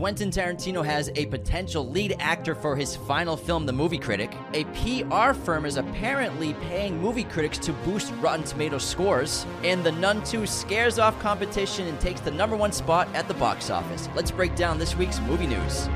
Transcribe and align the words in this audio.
Quentin 0.00 0.30
Tarantino 0.30 0.82
has 0.82 1.10
a 1.14 1.26
potential 1.26 1.86
lead 1.86 2.16
actor 2.20 2.54
for 2.54 2.74
his 2.74 2.96
final 2.96 3.36
film, 3.36 3.66
The 3.66 3.72
Movie 3.74 3.98
Critic. 3.98 4.34
A 4.54 4.64
PR 4.64 5.34
firm 5.34 5.66
is 5.66 5.76
apparently 5.76 6.54
paying 6.54 6.98
movie 6.98 7.24
critics 7.24 7.58
to 7.58 7.74
boost 7.84 8.10
Rotten 8.14 8.42
Tomatoes 8.42 8.82
scores. 8.82 9.44
And 9.62 9.84
The 9.84 9.92
Nun 9.92 10.24
2 10.24 10.46
scares 10.46 10.98
off 10.98 11.20
competition 11.20 11.86
and 11.86 12.00
takes 12.00 12.22
the 12.22 12.30
number 12.30 12.56
one 12.56 12.72
spot 12.72 13.08
at 13.12 13.28
the 13.28 13.34
box 13.34 13.68
office. 13.68 14.08
Let's 14.16 14.30
break 14.30 14.56
down 14.56 14.78
this 14.78 14.96
week's 14.96 15.20
movie 15.20 15.46
news. 15.46 15.86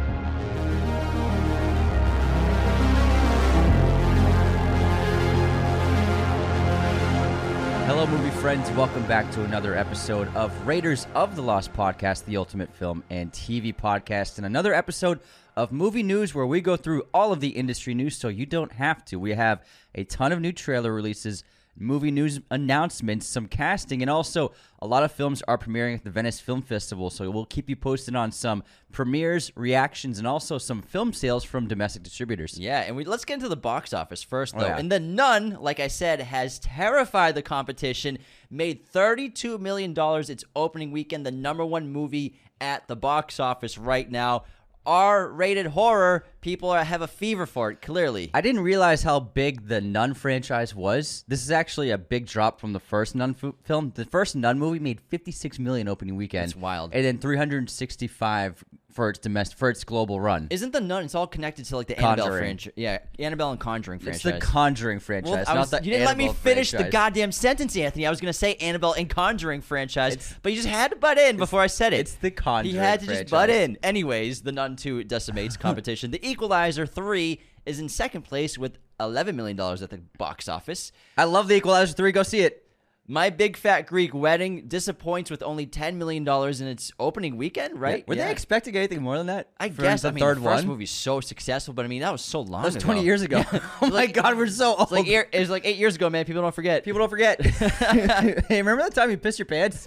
Hello, 7.97 8.09
movie 8.09 8.37
friends. 8.39 8.69
Welcome 8.73 9.07
back 9.07 9.31
to 9.31 9.45
another 9.45 9.77
episode 9.77 10.27
of 10.35 10.67
Raiders 10.67 11.07
of 11.15 11.37
the 11.37 11.43
Lost 11.43 11.73
podcast, 11.75 12.25
the 12.25 12.37
ultimate 12.37 12.75
film 12.75 13.05
and 13.09 13.31
TV 13.31 13.73
podcast, 13.73 14.37
and 14.37 14.45
another 14.45 14.75
episode 14.75 15.21
of 15.55 15.71
movie 15.71 16.02
news 16.02 16.35
where 16.35 16.45
we 16.45 16.61
go 16.61 16.77
through 16.77 17.05
all 17.15 17.33
of 17.33 17.38
the 17.38 17.51
industry 17.51 17.95
news 17.95 18.16
so 18.16 18.27
you 18.27 18.47
don't 18.47 18.73
have 18.73 19.05
to. 19.05 19.16
We 19.16 19.35
have 19.35 19.62
a 19.95 20.02
ton 20.02 20.33
of 20.33 20.41
new 20.41 20.51
trailer 20.51 20.93
releases, 20.93 21.45
movie 21.77 22.10
news 22.10 22.41
announcements, 22.51 23.27
some 23.27 23.46
casting, 23.46 24.01
and 24.02 24.10
also 24.10 24.52
a 24.80 24.87
lot 24.87 25.02
of 25.02 25.10
films 25.12 25.42
are 25.48 25.59
premiering 25.59 25.95
at 25.95 26.05
the 26.05 26.10
Venice 26.10 26.41
Film 26.41 26.62
Festival. 26.62 27.10
So 27.10 27.30
we'll 27.30 27.45
keep 27.46 27.69
you 27.69 27.77
posted 27.77 28.15
on 28.15 28.30
some 28.32 28.62
premieres, 28.92 29.51
reactions, 29.56 30.18
and 30.18 30.27
also 30.27 30.59
some 30.59 30.82
film 30.82 31.12
sales 31.12 31.42
from 31.45 31.66
domestic 31.66 32.02
distributors. 32.02 32.59
Yeah, 32.59 32.80
and 32.80 32.95
we 32.96 33.05
let's 33.05 33.24
get 33.24 33.34
into 33.34 33.48
the 33.48 33.56
box 33.56 33.92
office 33.92 34.23
first, 34.23 34.55
Oh, 34.56 34.60
though. 34.60 34.66
yeah. 34.66 34.79
And 34.79 34.91
the 34.92 35.01
Nun, 35.01 35.56
like 35.60 35.80
I 35.80 35.88
said, 35.88 36.20
has 36.20 36.59
terrified 36.59 37.34
the 37.34 37.42
competition. 37.42 38.18
Made 38.51 38.84
thirty-two 38.87 39.59
million 39.59 39.95
dollars 39.95 40.30
its 40.30 40.45
opening 40.54 40.93
weekend, 40.93 41.27
the 41.27 41.32
number 41.32 41.65
one 41.65 41.88
movie 41.88 42.37
at 42.60 42.87
the 42.88 42.96
box 42.96 43.41
office 43.41 43.77
right 43.77 44.09
now. 44.10 44.45
R-rated 44.87 45.69
horror, 45.69 46.24
people 46.41 46.70
are, 46.70 46.84
have 46.84 47.02
a 47.02 47.06
fever 47.06 47.47
for 47.47 47.70
it. 47.70 47.80
Clearly, 47.83 48.30
I 48.35 48.40
didn't 48.40 48.63
realize 48.63 49.02
how 49.02 49.21
big 49.21 49.68
the 49.68 49.80
Nun 49.80 50.15
franchise 50.15 50.74
was. 50.74 51.24
This 51.27 51.43
is 51.43 51.51
actually 51.51 51.90
a 51.90 51.99
big 51.99 52.27
drop 52.27 52.60
from 52.60 52.73
the 52.73 52.80
first 52.80 53.15
Nun 53.15 53.35
f- 53.43 53.55
film. 53.65 53.93
The 53.95 54.05
first 54.05 54.37
Nun 54.37 54.59
movie 54.59 54.79
made 54.79 55.01
56 55.01 55.59
million 55.59 55.88
opening 55.88 56.16
weekend. 56.16 56.45
It's 56.45 56.57
wild. 56.57 56.93
And 56.95 57.05
then 57.05 57.18
365 57.18 58.65
for 58.95 59.10
its 59.10 59.18
domestic 59.18 59.59
for 59.59 59.68
its 59.70 59.82
global 59.82 60.20
run. 60.20 60.46
isn't 60.50 60.73
the 60.73 60.80
Nun? 60.80 61.04
It's 61.04 61.16
all 61.16 61.26
connected 61.26 61.64
to 61.66 61.76
like 61.76 61.88
the 61.88 61.98
Annabelle 61.98 62.26
Conjuring. 62.26 62.40
franchise. 62.45 62.73
Yeah, 62.76 62.98
Annabelle 63.18 63.50
and 63.50 63.59
Conjuring 63.59 63.96
it's 63.98 64.04
franchise. 64.22 64.41
the 64.41 64.47
Conjuring 64.47 65.00
franchise, 65.00 65.31
Well, 65.47 65.54
not 65.56 65.60
was- 65.62 65.70
the 65.70 65.76
you 65.78 65.91
didn't 65.91 66.06
let 66.06 66.16
me 66.16 66.25
Annabelle 66.26 66.34
finish 66.42 66.70
the 66.70 66.76
franchise. 66.78 66.92
goddamn 66.92 67.32
sentence, 67.32 67.76
Anthony. 67.76 68.06
I 68.06 68.10
was 68.10 68.20
going 68.20 68.32
to 68.32 68.38
say 68.38 68.54
Annabelle 68.54 68.92
and 68.92 69.10
Conjuring 69.10 69.62
franchise, 69.62 70.12
It's- 70.15 70.34
but 70.42 70.53
you 70.53 70.56
just 70.56 70.69
had 70.69 70.92
to 70.92 70.97
butt 70.97 71.19
in 71.19 71.37
before 71.37 71.60
I 71.60 71.66
said 71.66 71.92
it. 71.92 72.00
it's 72.00 72.15
the 72.15 72.31
Conjuring 72.31 72.72
He 72.75 72.78
had 72.78 73.00
to 73.00 73.06
just 73.06 73.31
butt 73.31 73.48
franchise. 73.48 73.65
in. 73.70 73.78
Anyways, 73.82 74.42
the 74.42 74.53
Nun 74.53 74.76
2 74.76 75.03
decimates 75.04 75.56
competition. 75.59 76.12
the 76.12 76.25
Equalizer 76.26 76.87
3 76.87 77.41
is 77.66 77.81
in 77.81 77.88
second 77.88 78.22
place 78.22 78.56
with 78.56 78.78
$11 79.00 79.34
million 79.34 79.59
at 79.59 79.91
the 79.91 80.00
box 80.19 80.48
office. 80.48 80.92
I 81.19 81.25
love 81.25 81.48
the 81.48 81.56
Equalizer 81.56 81.94
3. 81.94 82.12
Go 82.12 82.22
see 82.22 82.41
it. 82.41 82.63
My 83.06 83.28
Big 83.28 83.59
Fat 83.59 83.83
Greek 83.83 84.15
Wedding 84.15 84.66
disappoints 84.66 85.31
with 85.31 85.43
only 85.43 85.66
$10 85.66 85.97
million 85.97 86.27
in 86.27 86.66
its 86.66 86.91
opening 86.99 87.37
weekend, 87.37 87.78
right? 87.78 88.06
Were 88.09 88.15
Yeah. 88.15 88.25
they 88.27 88.33
expecting 88.33 88.75
anything 88.77 89.03
more 89.03 89.19
than 89.19 89.27
that? 89.27 89.50
I 89.61 89.69
guess. 89.69 90.00
the 90.03 90.09
I 90.09 90.11
mean, 90.12 90.25
third 90.25 90.38
the 90.38 90.43
first 90.44 90.62
one. 90.65 90.69
movie's 90.69 90.91
so 90.91 91.21
successful, 91.21 91.75
but 91.75 91.84
I 91.84 91.88
mean, 91.88 92.00
that 92.00 92.12
was 92.12 92.22
so 92.22 92.41
long 92.41 92.62
That 92.62 92.69
was 92.69 92.77
ago. 92.77 92.84
20 92.87 93.03
years 93.03 93.21
ago. 93.21 93.44
oh 93.53 93.61
my 93.83 93.88
like- 93.88 94.15
god, 94.15 94.38
we're 94.38 94.47
so 94.47 94.71
old. 94.71 94.81
It's 94.84 94.93
like, 94.93 95.06
it 95.06 95.28
was 95.38 95.50
like 95.50 95.66
eight 95.66 95.77
years 95.77 95.97
ago, 95.97 96.09
man. 96.09 96.25
People 96.25 96.41
don't 96.41 96.55
forget. 96.55 96.83
People 96.83 96.99
don't 97.00 97.11
forget. 97.11 97.44
hey, 97.44 98.62
remember 98.62 98.83
the 98.84 98.91
time 98.91 99.11
you 99.11 99.19
pissed 99.19 99.39
your 99.39 99.44
pants? 99.47 99.87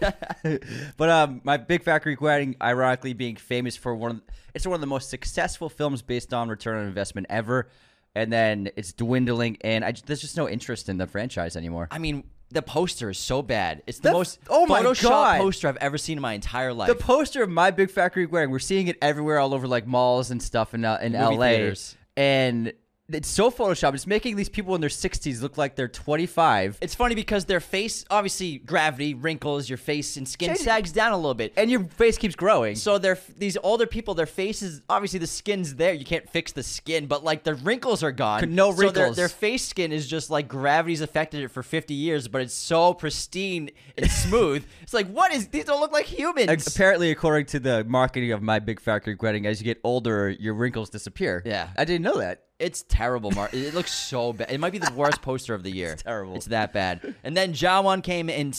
but 0.98 1.10
um, 1.10 1.42
my 1.44 1.58
Big 1.58 1.82
Fat 1.84 2.04
Greek 2.04 2.22
Wedding, 2.22 2.56
ironically, 2.62 3.14
being 3.14 3.36
famous 3.36 3.76
for 3.76 3.96
one 3.96 4.12
of 4.12 4.22
it's 4.54 4.66
one 4.68 4.76
of 4.76 4.82
the 4.82 4.88
most 4.88 5.10
successful 5.10 5.70
films 5.70 6.04
based 6.04 6.34
on 6.36 6.50
return 6.50 6.78
on 6.78 6.86
investment 6.86 7.26
ever, 7.32 7.68
and 8.16 8.32
then 8.32 8.70
it's 8.76 8.94
dwindling, 8.94 9.58
and 9.62 9.84
I, 9.84 9.94
there's 10.06 10.22
just 10.22 10.38
no 10.38 10.48
interest 10.48 10.88
in 10.90 10.98
the 10.98 11.06
franchise 11.08 11.56
anymore. 11.56 11.88
I 11.92 11.98
mean, 12.00 12.24
the 12.50 12.62
poster 12.62 13.10
is 13.10 13.18
so 13.18 13.42
bad. 13.42 13.84
It's 13.88 14.00
the, 14.00 14.12
most 14.12 14.40
oh 14.50 14.66
my 14.66 14.82
Photoshop 14.82 15.10
God. 15.10 15.42
poster 15.42 15.68
I've 15.68 15.78
ever 15.78 15.98
seen 15.98 16.18
in 16.18 16.22
my 16.22 16.34
entire 16.34 16.74
life. 16.74 16.88
The 16.88 16.96
poster 16.96 17.44
of 17.44 17.50
my 17.50 17.72
Big 17.72 17.92
Fat 17.92 18.14
Greek 18.14 18.32
Wedding, 18.32 18.52
we're 18.52 18.60
seeing 18.60 18.88
it 18.88 18.98
everywhere, 19.02 19.40
all 19.40 19.54
over 19.54 19.68
like 19.68 19.86
malls 19.86 20.32
and 20.32 20.42
stuff 20.42 20.74
in 20.74 20.86
uh, 20.86 20.98
in 21.02 21.12
Movie 21.14 21.36
LA, 21.36 21.48
theaters. 21.48 21.98
and 22.16 22.74
it's 23.10 23.30
so 23.30 23.50
photoshopped. 23.50 23.94
It's 23.94 24.06
making 24.06 24.36
these 24.36 24.50
people 24.50 24.76
in 24.76 24.82
their 24.82 24.90
60s 24.90 25.42
look 25.42 25.58
like 25.58 25.76
they're 25.76 25.88
25. 25.88 26.78
it's 26.82 26.94
funny 26.94 27.16
because 27.16 27.46
their 27.46 27.60
face, 27.62 28.04
obviously, 28.10 28.58
gravity, 28.58 29.14
wrinkles, 29.14 29.70
your 29.70 29.78
face 29.78 30.18
and 30.18 30.28
skin 30.28 30.50
Change- 30.50 30.60
sags 30.60 30.92
down 30.92 31.14
a 31.14 31.16
little 31.16 31.34
bit. 31.34 31.54
and 31.56 31.72
your 31.72 31.86
face 31.86 32.18
keeps 32.18 32.36
growing. 32.36 32.74
Mm. 32.76 32.78
So 32.80 32.98
they're 32.98 33.18
these 33.38 33.56
older 33.64 33.86
people, 33.86 34.14
their 34.14 34.26
faces, 34.26 34.82
obviously 34.90 35.20
the 35.20 35.28
skin's 35.28 35.76
there. 35.76 35.94
You 35.94 36.04
can't 36.06 36.30
fix 36.30 36.52
the 36.52 36.64
skin, 36.64 37.08
but 37.08 37.24
like 37.24 37.44
the 37.44 37.56
wrinkles 37.56 38.04
are 38.04 38.12
gone. 38.12 38.54
No 38.54 38.72
So 38.72 38.78
their, 38.78 38.86
wrinkles. 38.88 39.16
their 39.16 39.30
face 39.30 39.66
skin 39.66 39.92
is 39.92 40.08
just 40.08 40.30
like 40.30 40.48
gravity's 40.48 41.02
affected 41.02 41.42
it 41.44 41.48
for 41.50 41.64
50 41.64 41.94
years, 41.94 42.28
but 42.28 42.42
it's 42.42 42.54
so 42.54 42.94
pristine 42.94 43.70
and 43.98 44.12
smooth. 44.12 44.66
it's 44.82 44.94
like, 44.94 45.08
what 45.08 45.34
is, 45.34 45.48
these 45.48 45.64
don't 45.66 45.80
look 45.80 45.92
like 45.94 46.06
humans. 46.06 46.68
Apparently, 46.68 47.12
according 47.12 47.46
to 47.48 47.60
the 47.60 47.84
marketing 47.86 48.32
of 48.34 48.42
my 48.42 48.60
Big 48.60 48.80
Fat 48.82 49.00
Greek 49.04 49.22
Wedding, 49.22 49.46
as 49.46 49.62
you 49.62 49.66
get 49.66 49.80
older, 49.84 50.30
your 50.30 50.54
wrinkles 50.54 50.90
disappear. 50.90 51.42
Yeah. 51.46 51.70
I 51.78 51.86
didn't 51.86 52.02
know 52.04 52.18
that. 52.18 52.44
It's 52.60 52.84
terrible, 52.88 53.32
Mark. 53.32 53.54
It 53.54 53.74
looks 53.74 53.94
so 53.94 54.34
bad. 54.34 54.50
It 54.52 54.60
might 54.60 54.72
be 54.72 54.80
the 54.80 54.92
worst 54.94 55.22
poster 55.22 55.54
of 55.54 55.64
the 55.64 55.72
year. 55.72 55.92
It's 55.94 56.04
terrible. 56.04 56.36
It's 56.36 56.48
that 56.48 56.74
bad. 56.74 57.16
And 57.24 57.38
then 57.38 57.54
Jawan 57.54 58.02
came 58.04 58.30
in 58.30 58.54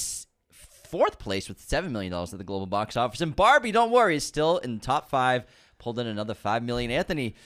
fourth 0.52 1.18
place 1.18 1.48
with 1.48 1.60
seven 1.60 1.92
million 1.92 2.12
dollars 2.12 2.32
at 2.32 2.38
the 2.38 2.44
global 2.44 2.66
box 2.66 2.96
office, 2.96 3.20
and 3.20 3.34
Barbie, 3.34 3.72
don't 3.72 3.90
worry, 3.90 4.16
is 4.16 4.24
still 4.24 4.58
in 4.58 4.76
the 4.76 4.80
top 4.80 5.10
five. 5.10 5.44
Pulled 5.78 6.00
in 6.00 6.08
another 6.08 6.34
5 6.34 6.64
million. 6.64 6.90
Anthony, 6.90 7.36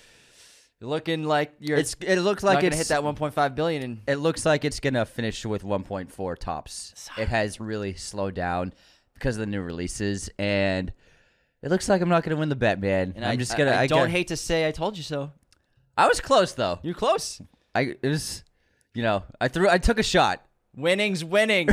looking 0.80 1.24
like 1.24 1.52
you're. 1.60 1.76
It's 1.78 1.94
it 2.00 2.18
looks 2.20 2.42
like 2.42 2.64
it's 2.64 2.76
hit 2.76 2.88
that 2.88 3.02
1.5 3.02 3.54
billion. 3.54 3.82
And 3.82 4.00
It 4.06 4.16
looks 4.16 4.46
like 4.46 4.64
it's 4.64 4.80
gonna 4.80 5.04
finish 5.04 5.44
with 5.44 5.62
1.4 5.62 6.38
tops. 6.38 6.94
It 7.18 7.28
has 7.28 7.60
really 7.60 7.94
slowed 7.94 8.34
down 8.34 8.72
because 9.14 9.36
of 9.36 9.40
the 9.40 9.46
new 9.46 9.60
releases, 9.60 10.30
and 10.38 10.92
it 11.62 11.70
looks 11.70 11.88
like 11.90 12.00
I'm 12.00 12.08
not 12.08 12.22
gonna 12.24 12.36
win 12.36 12.48
the 12.48 12.56
bet, 12.56 12.80
man. 12.80 13.12
and 13.16 13.24
I'm 13.24 13.32
I, 13.32 13.36
just 13.36 13.56
gonna. 13.56 13.70
I, 13.72 13.74
I 13.74 13.82
I 13.82 13.86
don't 13.86 14.04
got- 14.04 14.10
hate 14.10 14.28
to 14.28 14.36
say 14.36 14.66
I 14.66 14.70
told 14.72 14.96
you 14.96 15.02
so. 15.02 15.32
I 16.02 16.08
was 16.08 16.20
close 16.20 16.52
though. 16.54 16.80
You're 16.82 16.94
close. 16.94 17.40
I 17.76 17.94
it 18.02 18.08
was, 18.08 18.42
you 18.92 19.04
know, 19.04 19.22
I 19.40 19.46
threw. 19.46 19.68
I 19.68 19.78
took 19.78 20.00
a 20.00 20.02
shot. 20.02 20.44
Winning's 20.76 21.24
winning. 21.24 21.68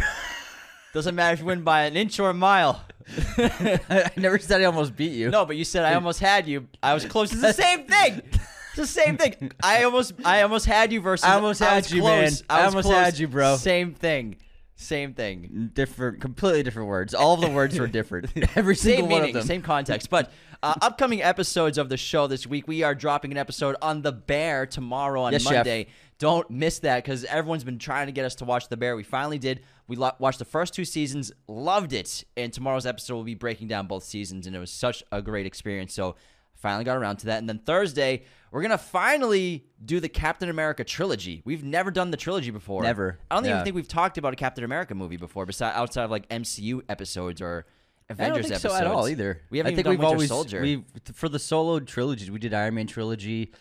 Doesn't 0.94 1.16
matter 1.16 1.34
if 1.34 1.40
you 1.40 1.46
win 1.48 1.64
by 1.64 1.86
an 1.86 1.98
inch 1.98 2.20
or 2.20 2.30
a 2.30 2.34
mile. 2.34 2.84
I 3.38 4.12
never 4.18 4.38
said 4.38 4.62
I 4.62 4.66
almost 4.66 4.96
beat 4.96 5.14
you. 5.14 5.32
No, 5.32 5.46
but 5.46 5.56
you 5.58 5.64
said 5.64 5.84
I 5.84 5.96
almost 5.96 6.20
had 6.20 6.48
you. 6.48 6.68
I 6.84 6.94
was 6.94 7.06
close. 7.06 7.32
It's 7.32 7.42
the 7.42 7.54
same 7.54 7.86
thing. 7.86 8.22
It's 8.78 8.94
the 8.94 9.02
same 9.02 9.18
thing. 9.18 9.52
I 9.64 9.84
almost, 9.84 10.14
I 10.24 10.44
almost 10.44 10.68
had 10.68 10.94
you 10.94 11.02
versus. 11.02 11.26
I 11.26 11.34
almost 11.34 11.60
had 11.60 11.86
was 11.86 11.92
you, 11.92 12.02
close. 12.02 12.44
man. 12.44 12.46
I 12.52 12.66
was 12.66 12.76
almost 12.76 12.86
close. 12.86 13.04
had 13.04 13.18
you, 13.18 13.28
bro. 13.28 13.58
Same 13.58 13.96
thing. 13.96 14.38
Same 14.76 15.14
thing. 15.16 15.72
different, 15.74 16.22
completely 16.22 16.62
different 16.64 16.88
words. 16.88 17.16
All 17.16 17.34
of 17.34 17.42
the 17.42 17.50
words 17.50 17.78
were 17.78 17.88
different. 17.88 18.32
Every 18.56 18.76
single 18.76 19.06
Same 19.06 19.12
one 19.12 19.22
meaning, 19.22 19.36
of 19.36 19.42
them. 19.42 19.48
same 19.48 19.62
context. 19.64 20.12
But 20.12 20.32
uh, 20.62 20.74
upcoming 20.82 21.22
episodes 21.22 21.78
of 21.78 21.90
the 21.90 21.98
show 21.98 22.28
this 22.28 22.46
week, 22.46 22.68
we 22.68 22.84
are 22.84 22.94
dropping 22.94 23.32
an 23.32 23.38
episode 23.38 23.76
on 23.82 24.02
The 24.02 24.12
Bear 24.12 24.66
tomorrow 24.66 25.22
on 25.22 25.34
Yes, 25.34 25.44
chef. 25.44 25.54
Monday. 25.54 25.88
Don't 26.18 26.50
miss 26.50 26.80
that 26.80 27.04
because 27.04 27.24
everyone's 27.26 27.64
been 27.64 27.80
trying 27.80 28.08
to 28.08 28.12
get 28.12 28.26
us 28.26 28.36
to 28.36 28.46
watch 28.46 28.68
The 28.68 28.76
Bear. 28.78 28.96
We 28.96 29.04
finally 29.04 29.38
did. 29.40 29.62
We 29.88 29.96
lo- 29.96 30.12
watched 30.20 30.40
the 30.40 30.46
first 30.46 30.74
two 30.74 30.84
seasons, 30.86 31.32
loved 31.48 31.94
it, 31.94 32.26
and 32.36 32.52
tomorrow's 32.52 32.86
episode 32.86 33.16
will 33.16 33.24
be 33.24 33.36
breaking 33.36 33.68
down 33.70 33.88
both 33.88 34.04
seasons, 34.04 34.46
and 34.48 34.56
it 34.56 34.60
was 34.60 34.72
such 34.72 35.02
a 35.12 35.22
great 35.22 35.46
experience. 35.46 35.94
So 35.94 36.16
finally 36.56 36.84
got 36.84 36.98
around 36.98 37.18
to 37.18 37.28
that. 37.28 37.38
And 37.40 37.48
then 37.48 37.60
Thursday, 37.60 38.24
we're 38.52 38.62
gonna 38.62 38.78
finally 38.78 39.66
do 39.84 40.02
the 40.02 40.10
Captain 40.10 40.50
America 40.50 40.84
trilogy. 40.84 41.42
We've 41.46 41.64
never 41.64 41.90
done 41.90 42.12
the 42.12 42.18
trilogy 42.18 42.52
before. 42.52 42.84
Never. 42.84 43.18
I 43.32 43.36
don't 43.36 43.46
even 43.46 43.64
think 43.64 43.76
we've 43.76 43.88
talked 43.88 44.18
about 44.18 44.34
a 44.34 44.36
Captain 44.36 44.66
America 44.66 44.94
movie 44.94 45.16
before, 45.18 45.46
besides 45.46 45.78
outside 45.78 46.04
of 46.04 46.12
like 46.12 46.28
MCU 46.28 46.82
episodes 46.90 47.42
or 47.42 47.66
I 48.10 48.14
Avengers 48.14 48.36
don't 48.36 48.42
think 48.44 48.52
episodes 48.54 48.74
so 48.74 48.80
at 48.80 48.88
all 48.88 49.08
either. 49.08 49.42
We 49.50 49.60
haven't 49.60 49.74
I 49.74 49.76
think 49.76 49.86
done 49.86 49.92
we've 49.92 50.00
Winter 50.00 50.14
always 50.16 50.30
Soldier. 50.30 50.62
we 50.62 50.84
for 51.14 51.30
the 51.30 51.40
solo 51.40 51.80
trilogies. 51.80 52.32
We 52.32 52.40
did 52.40 52.54
Iron 52.54 52.76
Man 52.76 52.88
trilogy. 52.88 53.54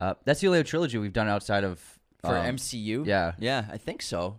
Uh, 0.00 0.14
that's 0.24 0.40
the 0.40 0.46
only 0.46 0.62
trilogy 0.62 0.98
we've 0.98 1.12
done 1.12 1.28
outside 1.28 1.64
of 1.64 1.80
for 2.22 2.36
um, 2.36 2.56
MCU. 2.56 3.06
yeah. 3.06 3.32
yeah, 3.38 3.66
I 3.70 3.78
think 3.78 4.02
so. 4.02 4.38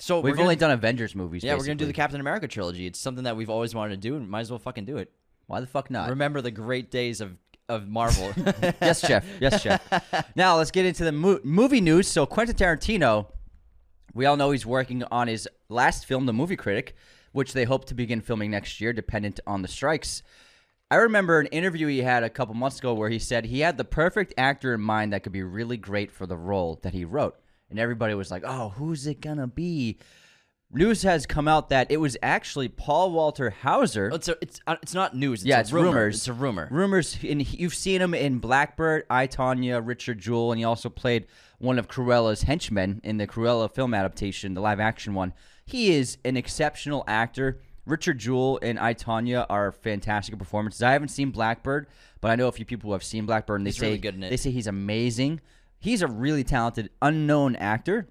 So 0.00 0.20
We've 0.20 0.38
only 0.38 0.54
gonna, 0.54 0.70
done 0.74 0.78
Avengers 0.78 1.16
movies. 1.16 1.42
yeah, 1.42 1.54
we're 1.54 1.64
gonna 1.64 1.74
do 1.74 1.86
the. 1.86 1.92
Captain 1.92 2.20
America 2.20 2.46
trilogy. 2.46 2.86
It's 2.86 3.00
something 3.00 3.24
that 3.24 3.36
we've 3.36 3.50
always 3.50 3.74
wanted 3.74 4.00
to 4.00 4.08
do, 4.08 4.16
and 4.16 4.28
might 4.28 4.40
as 4.40 4.50
well 4.50 4.60
fucking 4.60 4.84
do 4.84 4.98
it. 4.98 5.10
Why 5.48 5.60
the 5.60 5.66
fuck 5.66 5.90
not? 5.90 6.10
Remember 6.10 6.40
the 6.40 6.52
great 6.52 6.90
days 6.92 7.20
of 7.20 7.36
of 7.68 7.88
Marvel. 7.88 8.32
yes, 8.80 9.00
Jeff. 9.02 9.26
Yes, 9.40 9.62
Jeff. 9.62 9.82
now 10.36 10.56
let's 10.56 10.70
get 10.70 10.86
into 10.86 11.04
the 11.04 11.12
mo- 11.12 11.40
movie 11.42 11.80
news. 11.80 12.06
So 12.06 12.26
Quentin 12.26 12.54
Tarantino, 12.54 13.26
we 14.14 14.24
all 14.24 14.36
know 14.36 14.52
he's 14.52 14.64
working 14.64 15.02
on 15.10 15.26
his 15.28 15.48
last 15.68 16.06
film, 16.06 16.26
The 16.26 16.32
Movie 16.32 16.56
Critic, 16.56 16.94
which 17.32 17.52
they 17.52 17.64
hope 17.64 17.84
to 17.86 17.94
begin 17.94 18.20
filming 18.20 18.50
next 18.50 18.80
year, 18.80 18.92
dependent 18.92 19.40
on 19.46 19.62
the 19.62 19.68
strikes. 19.68 20.22
I 20.90 20.96
remember 20.96 21.38
an 21.38 21.46
interview 21.48 21.86
he 21.86 22.02
had 22.02 22.22
a 22.22 22.30
couple 22.30 22.54
months 22.54 22.78
ago 22.78 22.94
where 22.94 23.10
he 23.10 23.18
said 23.18 23.44
he 23.44 23.60
had 23.60 23.76
the 23.76 23.84
perfect 23.84 24.32
actor 24.38 24.74
in 24.74 24.80
mind 24.80 25.12
that 25.12 25.22
could 25.22 25.32
be 25.32 25.42
really 25.42 25.76
great 25.76 26.10
for 26.10 26.26
the 26.26 26.36
role 26.36 26.78
that 26.82 26.94
he 26.94 27.04
wrote. 27.04 27.38
And 27.68 27.78
everybody 27.78 28.14
was 28.14 28.30
like, 28.30 28.44
oh, 28.46 28.70
who's 28.70 29.06
it 29.06 29.20
gonna 29.20 29.46
be? 29.46 29.98
news 30.70 31.02
has 31.02 31.26
come 31.26 31.48
out 31.48 31.70
that 31.70 31.90
it 31.90 31.96
was 31.98 32.16
actually 32.22 32.68
Paul 32.68 33.12
Walter 33.12 33.50
Hauser. 33.50 34.10
It's 34.12 34.28
a, 34.28 34.36
it's 34.40 34.60
uh, 34.66 34.76
it's 34.82 34.94
not 34.94 35.16
news. 35.16 35.40
It's 35.40 35.46
yeah, 35.46 35.58
a 35.58 35.60
it's 35.60 35.72
rumor. 35.72 35.88
rumors. 35.88 36.16
It's 36.16 36.28
a 36.28 36.32
rumor. 36.32 36.68
Rumors, 36.70 37.16
and 37.22 37.52
you've 37.52 37.74
seen 37.74 38.00
him 38.00 38.14
in 38.14 38.38
Blackbird, 38.38 39.04
I 39.08 39.26
Tonya, 39.26 39.84
Richard 39.84 40.18
Jewell, 40.18 40.52
and 40.52 40.58
he 40.58 40.64
also 40.64 40.88
played 40.88 41.26
one 41.58 41.78
of 41.78 41.88
Cruella's 41.88 42.42
henchmen 42.42 43.00
in 43.02 43.16
the 43.16 43.26
Cruella 43.26 43.72
film 43.72 43.94
adaptation, 43.94 44.54
the 44.54 44.60
live 44.60 44.80
action 44.80 45.14
one. 45.14 45.32
He 45.68 45.90
is 45.94 46.18
an 46.24 46.36
exceptional 46.36 47.04
actor. 47.06 47.60
Richard 47.84 48.18
Jewell 48.18 48.58
and 48.62 48.78
I 48.78 48.94
Tonya 48.94 49.46
are 49.48 49.70
fantastic 49.72 50.38
performances. 50.38 50.82
I 50.82 50.92
haven't 50.92 51.08
seen 51.08 51.30
Blackbird, 51.30 51.86
but 52.20 52.30
I 52.30 52.36
know 52.36 52.48
a 52.48 52.52
few 52.52 52.64
people 52.64 52.88
who 52.88 52.92
have 52.94 53.04
seen 53.04 53.26
Blackbird, 53.26 53.60
and 53.60 53.66
they 53.66 53.70
He's 53.70 53.78
say 53.78 53.86
really 53.86 53.98
good 53.98 54.14
in 54.14 54.22
it. 54.22 54.30
they 54.30 54.36
say 54.36 54.50
he's 54.50 54.66
amazing. 54.66 55.40
He's 55.78 56.02
a 56.02 56.06
really 56.08 56.42
talented 56.42 56.90
unknown 57.02 57.54
actor. 57.56 58.08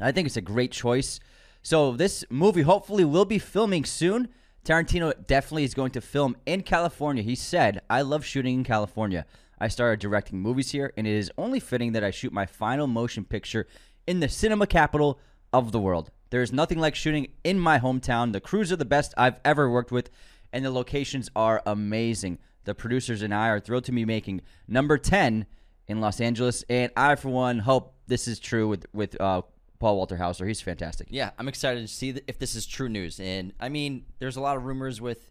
I 0.00 0.12
think 0.12 0.26
it's 0.26 0.36
a 0.36 0.40
great 0.40 0.72
choice. 0.72 1.20
So 1.62 1.92
this 1.92 2.24
movie 2.30 2.62
hopefully 2.62 3.04
will 3.04 3.24
be 3.24 3.38
filming 3.38 3.84
soon. 3.84 4.28
Tarantino 4.64 5.12
definitely 5.26 5.64
is 5.64 5.74
going 5.74 5.90
to 5.92 6.00
film 6.00 6.36
in 6.46 6.62
California. 6.62 7.22
He 7.22 7.34
said, 7.34 7.80
"I 7.90 8.02
love 8.02 8.24
shooting 8.24 8.54
in 8.54 8.64
California. 8.64 9.26
I 9.58 9.68
started 9.68 10.00
directing 10.00 10.38
movies 10.40 10.70
here, 10.72 10.92
and 10.96 11.06
it 11.06 11.14
is 11.14 11.30
only 11.38 11.60
fitting 11.60 11.92
that 11.92 12.04
I 12.04 12.10
shoot 12.10 12.32
my 12.32 12.46
final 12.46 12.86
motion 12.86 13.24
picture 13.24 13.66
in 14.06 14.20
the 14.20 14.28
cinema 14.28 14.66
capital 14.66 15.18
of 15.52 15.72
the 15.72 15.80
world. 15.80 16.10
There 16.30 16.42
is 16.42 16.52
nothing 16.52 16.78
like 16.78 16.94
shooting 16.94 17.28
in 17.44 17.58
my 17.58 17.78
hometown. 17.78 18.32
The 18.32 18.40
crews 18.40 18.72
are 18.72 18.76
the 18.76 18.84
best 18.84 19.14
I've 19.16 19.40
ever 19.44 19.70
worked 19.70 19.92
with, 19.92 20.10
and 20.52 20.64
the 20.64 20.70
locations 20.70 21.28
are 21.36 21.62
amazing. 21.66 22.38
The 22.64 22.74
producers 22.74 23.22
and 23.22 23.32
I 23.32 23.48
are 23.48 23.60
thrilled 23.60 23.84
to 23.84 23.92
be 23.92 24.04
making 24.04 24.42
number 24.66 24.98
10 24.98 25.46
in 25.86 26.00
Los 26.00 26.20
Angeles, 26.20 26.64
and 26.68 26.90
I, 26.96 27.14
for 27.14 27.28
one, 27.28 27.60
hope 27.60 27.94
this 28.08 28.26
is 28.26 28.38
true 28.38 28.68
with 28.68 28.86
with 28.92 29.20
uh, 29.20 29.42
Paul 29.78 29.96
Walter 29.96 30.16
Hauser. 30.16 30.46
He's 30.46 30.60
fantastic. 30.60 31.08
Yeah, 31.10 31.30
I'm 31.38 31.48
excited 31.48 31.80
to 31.80 31.92
see 31.92 32.20
if 32.26 32.38
this 32.38 32.54
is 32.54 32.66
true 32.66 32.88
news. 32.88 33.20
And 33.20 33.52
I 33.60 33.68
mean, 33.68 34.06
there's 34.18 34.36
a 34.36 34.40
lot 34.40 34.56
of 34.56 34.64
rumors 34.64 35.00
with 35.00 35.30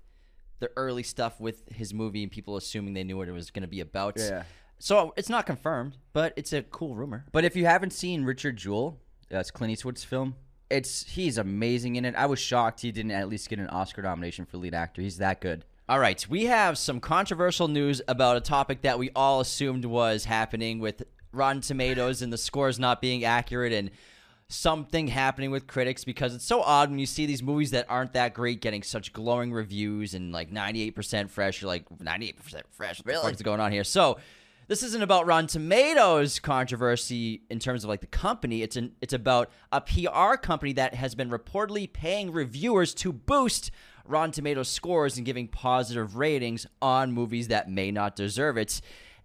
the 0.60 0.70
early 0.78 1.04
stuff 1.04 1.40
with 1.40 1.68
his 1.70 1.94
movie 1.94 2.24
and 2.24 2.32
people 2.32 2.56
assuming 2.56 2.94
they 2.94 3.04
knew 3.04 3.18
what 3.18 3.28
it 3.28 3.34
was 3.34 3.52
going 3.52 3.64
to 3.64 3.68
be 3.68 3.82
about. 3.82 4.16
Yeah. 4.18 4.44
So 4.80 5.14
it's 5.18 5.30
not 5.30 5.46
confirmed, 5.46 5.98
but 6.14 6.34
it's 6.36 6.54
a 6.54 6.64
cool 6.64 6.96
rumor. 6.96 7.26
But 7.32 7.46
if 7.46 7.56
you 7.56 7.66
haven't 7.66 7.92
seen 7.92 8.24
Richard 8.24 8.58
Jewell, 8.58 9.00
that's 9.30 9.52
Clint 9.52 9.72
Eastwood's 9.72 10.04
film. 10.04 10.36
It's 10.70 11.04
he's 11.04 11.38
amazing 11.38 11.96
in 11.96 12.06
it. 12.06 12.16
I 12.16 12.26
was 12.26 12.40
shocked 12.40 12.82
he 12.82 12.92
didn't 12.92 13.12
at 13.12 13.30
least 13.30 13.50
get 13.50 13.60
an 13.60 13.68
Oscar 13.68 14.02
nomination 14.02 14.46
for 14.46 14.58
lead 14.58 14.74
actor. 14.74 15.02
He's 15.02 15.18
that 15.18 15.42
good. 15.42 15.64
All 15.88 16.00
right, 16.00 16.26
we 16.28 16.46
have 16.46 16.80
some 16.80 17.00
controversial 17.00 17.68
news 17.68 18.02
about 18.08 18.38
a 18.38 18.42
topic 18.42 18.82
that 18.82 18.98
we 18.98 19.12
all 19.16 19.40
assumed 19.40 19.86
was 19.86 20.26
happening 20.26 20.80
with 20.80 21.04
Rotten 21.32 21.62
Tomatoes 21.62 22.24
and 22.24 22.34
the 22.34 22.40
scores 22.40 22.80
not 22.80 23.02
being 23.02 23.24
accurate 23.24 23.72
and 23.72 23.92
something 24.48 25.08
happening 25.08 25.52
with 25.52 25.68
critics 25.68 26.04
because 26.04 26.34
it's 26.34 26.46
so 26.46 26.62
odd 26.62 26.90
when 26.90 27.00
you 27.00 27.06
see 27.06 27.26
these 27.26 27.44
movies 27.44 27.72
that 27.72 27.86
aren't 27.90 28.14
that 28.14 28.34
great 28.34 28.62
getting 28.62 28.84
such 28.84 29.14
glowing 29.14 29.52
reviews 29.52 30.14
and 30.14 30.32
like 30.32 30.52
98% 30.52 31.30
fresh. 31.30 31.62
You're 31.62 31.68
like, 31.68 31.88
98% 31.90 32.62
fresh? 32.72 33.00
What 33.00 33.06
the 33.06 33.20
fuck 33.22 33.34
is 33.34 33.42
going 33.42 33.60
on 33.60 33.72
here? 33.72 33.84
So, 33.84 34.18
this 34.68 34.82
isn't 34.82 35.02
about 35.02 35.28
Rotten 35.28 35.48
Tomatoes 35.48 36.40
controversy 36.40 37.42
in 37.50 37.60
terms 37.60 37.84
of 37.84 37.90
like 37.90 38.02
the 38.02 38.08
company. 38.08 38.64
It's 38.64 38.76
an 38.76 38.94
it's 39.02 39.14
about 39.14 39.52
a 39.72 39.82
PR 39.82 40.38
company 40.38 40.74
that 40.74 40.96
has 40.96 41.14
been 41.14 41.30
reportedly 41.30 41.92
paying 41.92 42.32
reviewers 42.32 42.94
to 42.96 43.14
boost 43.14 43.72
Rotten 44.06 44.32
Tomatoes 44.32 44.70
scores 44.70 45.18
and 45.18 45.26
giving 45.26 45.48
positive 45.48 46.16
ratings 46.16 46.66
on 46.82 47.12
movies 47.12 47.48
that 47.50 47.70
may 47.70 47.92
not 47.92 48.16
deserve 48.16 48.58
it. 48.58 48.82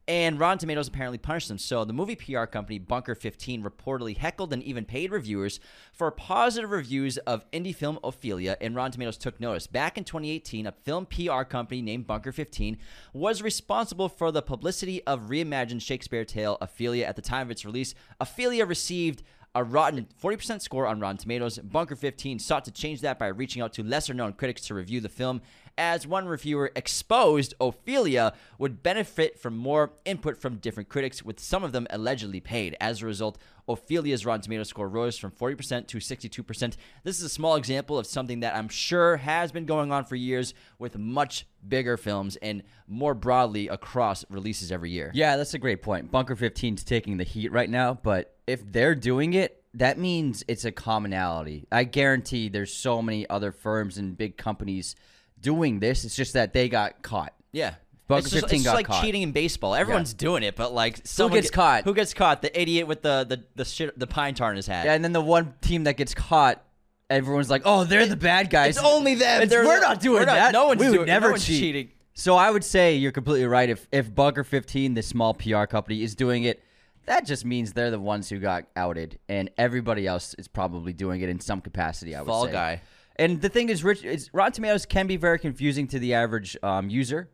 And 0.08 0.40
Rotten 0.40 0.58
Tomatoes 0.58 0.88
apparently 0.88 1.18
punished 1.18 1.48
them. 1.48 1.58
So 1.58 1.84
the 1.84 1.92
movie 1.92 2.16
PR 2.16 2.44
company 2.44 2.78
Bunker 2.78 3.14
15 3.14 3.62
reportedly 3.62 4.16
heckled 4.16 4.52
and 4.52 4.62
even 4.62 4.84
paid 4.84 5.12
reviewers 5.12 5.60
for 5.92 6.10
positive 6.10 6.70
reviews 6.70 7.16
of 7.18 7.48
indie 7.52 7.74
film 7.74 7.98
Ophelia, 8.02 8.56
and 8.60 8.74
Rotten 8.74 8.92
Tomatoes 8.92 9.16
took 9.16 9.38
notice. 9.38 9.68
Back 9.68 9.96
in 9.96 10.04
2018, 10.04 10.66
a 10.66 10.72
film 10.72 11.06
PR 11.06 11.42
company 11.42 11.80
named 11.80 12.06
Bunker 12.06 12.32
15 12.32 12.76
was 13.12 13.40
responsible 13.40 14.08
for 14.08 14.32
the 14.32 14.42
publicity 14.42 15.06
of 15.06 15.28
reimagined 15.28 15.82
Shakespeare 15.82 16.24
tale 16.24 16.58
Ophelia 16.60 17.06
at 17.06 17.14
the 17.14 17.22
time 17.22 17.46
of 17.46 17.50
its 17.52 17.64
release. 17.64 17.94
Ophelia 18.20 18.66
received 18.66 19.22
a 19.54 19.64
rotten 19.64 20.06
40% 20.22 20.62
score 20.62 20.86
on 20.86 21.00
Rotten 21.00 21.16
Tomatoes. 21.16 21.58
Bunker 21.58 21.96
15 21.96 22.38
sought 22.38 22.64
to 22.66 22.70
change 22.70 23.00
that 23.00 23.18
by 23.18 23.26
reaching 23.26 23.62
out 23.62 23.72
to 23.74 23.82
lesser 23.82 24.14
known 24.14 24.32
critics 24.32 24.62
to 24.66 24.74
review 24.74 25.00
the 25.00 25.08
film. 25.08 25.40
As 25.78 26.06
one 26.06 26.26
reviewer 26.26 26.70
exposed, 26.76 27.54
Ophelia 27.60 28.32
would 28.58 28.82
benefit 28.82 29.38
from 29.38 29.56
more 29.56 29.92
input 30.04 30.36
from 30.36 30.56
different 30.56 30.88
critics, 30.88 31.24
with 31.24 31.40
some 31.40 31.64
of 31.64 31.72
them 31.72 31.86
allegedly 31.90 32.40
paid. 32.40 32.76
As 32.80 33.02
a 33.02 33.06
result, 33.06 33.38
Ophelia's 33.68 34.26
Rotten 34.26 34.42
Tomatoes 34.42 34.68
score 34.68 34.88
rose 34.88 35.16
from 35.16 35.30
40% 35.30 35.86
to 35.86 35.98
62%. 35.98 36.76
This 37.04 37.18
is 37.18 37.22
a 37.22 37.28
small 37.28 37.56
example 37.56 37.98
of 37.98 38.06
something 38.06 38.40
that 38.40 38.54
I'm 38.54 38.68
sure 38.68 39.16
has 39.18 39.52
been 39.52 39.64
going 39.64 39.92
on 39.92 40.04
for 40.04 40.16
years 40.16 40.54
with 40.78 40.98
much 40.98 41.46
bigger 41.66 41.96
films 41.96 42.36
and 42.36 42.62
more 42.88 43.14
broadly 43.14 43.68
across 43.68 44.24
releases 44.28 44.72
every 44.72 44.90
year. 44.90 45.10
Yeah, 45.14 45.36
that's 45.36 45.54
a 45.54 45.58
great 45.58 45.82
point. 45.82 46.10
Bunker 46.10 46.36
15's 46.36 46.84
taking 46.84 47.16
the 47.16 47.24
heat 47.24 47.52
right 47.52 47.70
now, 47.70 47.94
but 47.94 48.36
if 48.46 48.60
they're 48.70 48.94
doing 48.94 49.34
it, 49.34 49.62
that 49.74 49.98
means 49.98 50.42
it's 50.48 50.64
a 50.64 50.72
commonality. 50.72 51.66
I 51.70 51.84
guarantee 51.84 52.48
there's 52.48 52.74
so 52.74 53.00
many 53.00 53.28
other 53.30 53.52
firms 53.52 53.98
and 53.98 54.18
big 54.18 54.36
companies 54.36 54.96
doing 55.40 55.80
this. 55.80 56.04
It's 56.04 56.14
just 56.16 56.34
that 56.34 56.52
they 56.52 56.68
got 56.68 57.02
caught. 57.02 57.32
Yeah. 57.52 57.74
Bunker 58.08 58.24
it's 58.26 58.30
just, 58.30 58.44
15 58.46 58.60
it's 58.60 58.66
like 58.66 58.86
caught. 58.86 59.04
cheating 59.04 59.22
in 59.22 59.30
baseball. 59.32 59.74
Everyone's 59.74 60.14
doing 60.14 60.42
it, 60.42 60.56
but 60.56 60.72
like 60.74 61.00
someone 61.04 61.38
gets 61.38 61.48
get- 61.50 61.54
caught? 61.54 61.84
Who 61.84 61.94
gets 61.94 62.12
caught? 62.12 62.42
The 62.42 62.60
idiot 62.60 62.88
with 62.88 63.02
the 63.02 63.24
the 63.28 63.44
the 63.54 63.64
shit, 63.64 63.96
the 63.98 64.06
pine 64.08 64.34
tar 64.34 64.50
in 64.50 64.56
his 64.56 64.66
hat. 64.66 64.84
Yeah, 64.84 64.94
and 64.94 65.04
then 65.04 65.12
the 65.12 65.20
one 65.20 65.54
team 65.60 65.84
that 65.84 65.96
gets 65.96 66.12
caught, 66.12 66.60
everyone's 67.08 67.48
like, 67.50 67.62
"Oh, 67.64 67.84
they're 67.84 68.06
the 68.06 68.16
bad 68.16 68.50
guys." 68.50 68.76
It's 68.76 68.84
only 68.84 69.14
them. 69.14 69.42
It's- 69.42 69.64
we're 69.64 69.80
not 69.80 70.00
doing 70.00 70.20
we're 70.20 70.26
not- 70.26 70.34
that. 70.34 70.52
no 70.52 70.66
one's 70.66 70.80
we 70.80 70.88
would 70.90 70.94
doing- 70.96 71.06
never 71.06 71.30
no 71.30 71.36
cheat. 71.36 71.60
cheating. 71.60 71.88
So 72.14 72.34
I 72.36 72.50
would 72.50 72.64
say 72.64 72.96
you're 72.96 73.12
completely 73.12 73.46
right. 73.46 73.70
If 73.70 73.86
if 73.92 74.12
Bunker 74.12 74.42
15, 74.42 74.94
the 74.94 75.02
small 75.02 75.32
PR 75.32 75.66
company, 75.66 76.02
is 76.02 76.16
doing 76.16 76.42
it, 76.42 76.60
that 77.06 77.24
just 77.24 77.44
means 77.44 77.72
they're 77.74 77.92
the 77.92 78.00
ones 78.00 78.28
who 78.28 78.40
got 78.40 78.64
outed, 78.74 79.20
and 79.28 79.50
everybody 79.56 80.06
else 80.08 80.34
is 80.34 80.48
probably 80.48 80.92
doing 80.92 81.20
it 81.20 81.28
in 81.28 81.38
some 81.38 81.60
capacity. 81.60 82.16
I 82.16 82.22
would 82.22 82.26
Fall 82.26 82.46
say. 82.46 82.52
guy. 82.52 82.80
And 83.16 83.40
the 83.40 83.48
thing 83.48 83.68
is, 83.68 83.84
Rich, 83.84 84.04
is 84.04 84.30
Rotten 84.32 84.52
Tomatoes 84.52 84.86
can 84.86 85.06
be 85.06 85.16
very 85.16 85.38
confusing 85.38 85.86
to 85.88 85.98
the 85.98 86.14
average 86.14 86.56
um, 86.62 86.88
user. 86.88 87.30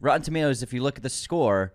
Rotten 0.00 0.22
Tomatoes, 0.22 0.62
if 0.62 0.72
you 0.72 0.82
look 0.82 0.96
at 0.96 1.02
the 1.02 1.10
score, 1.10 1.74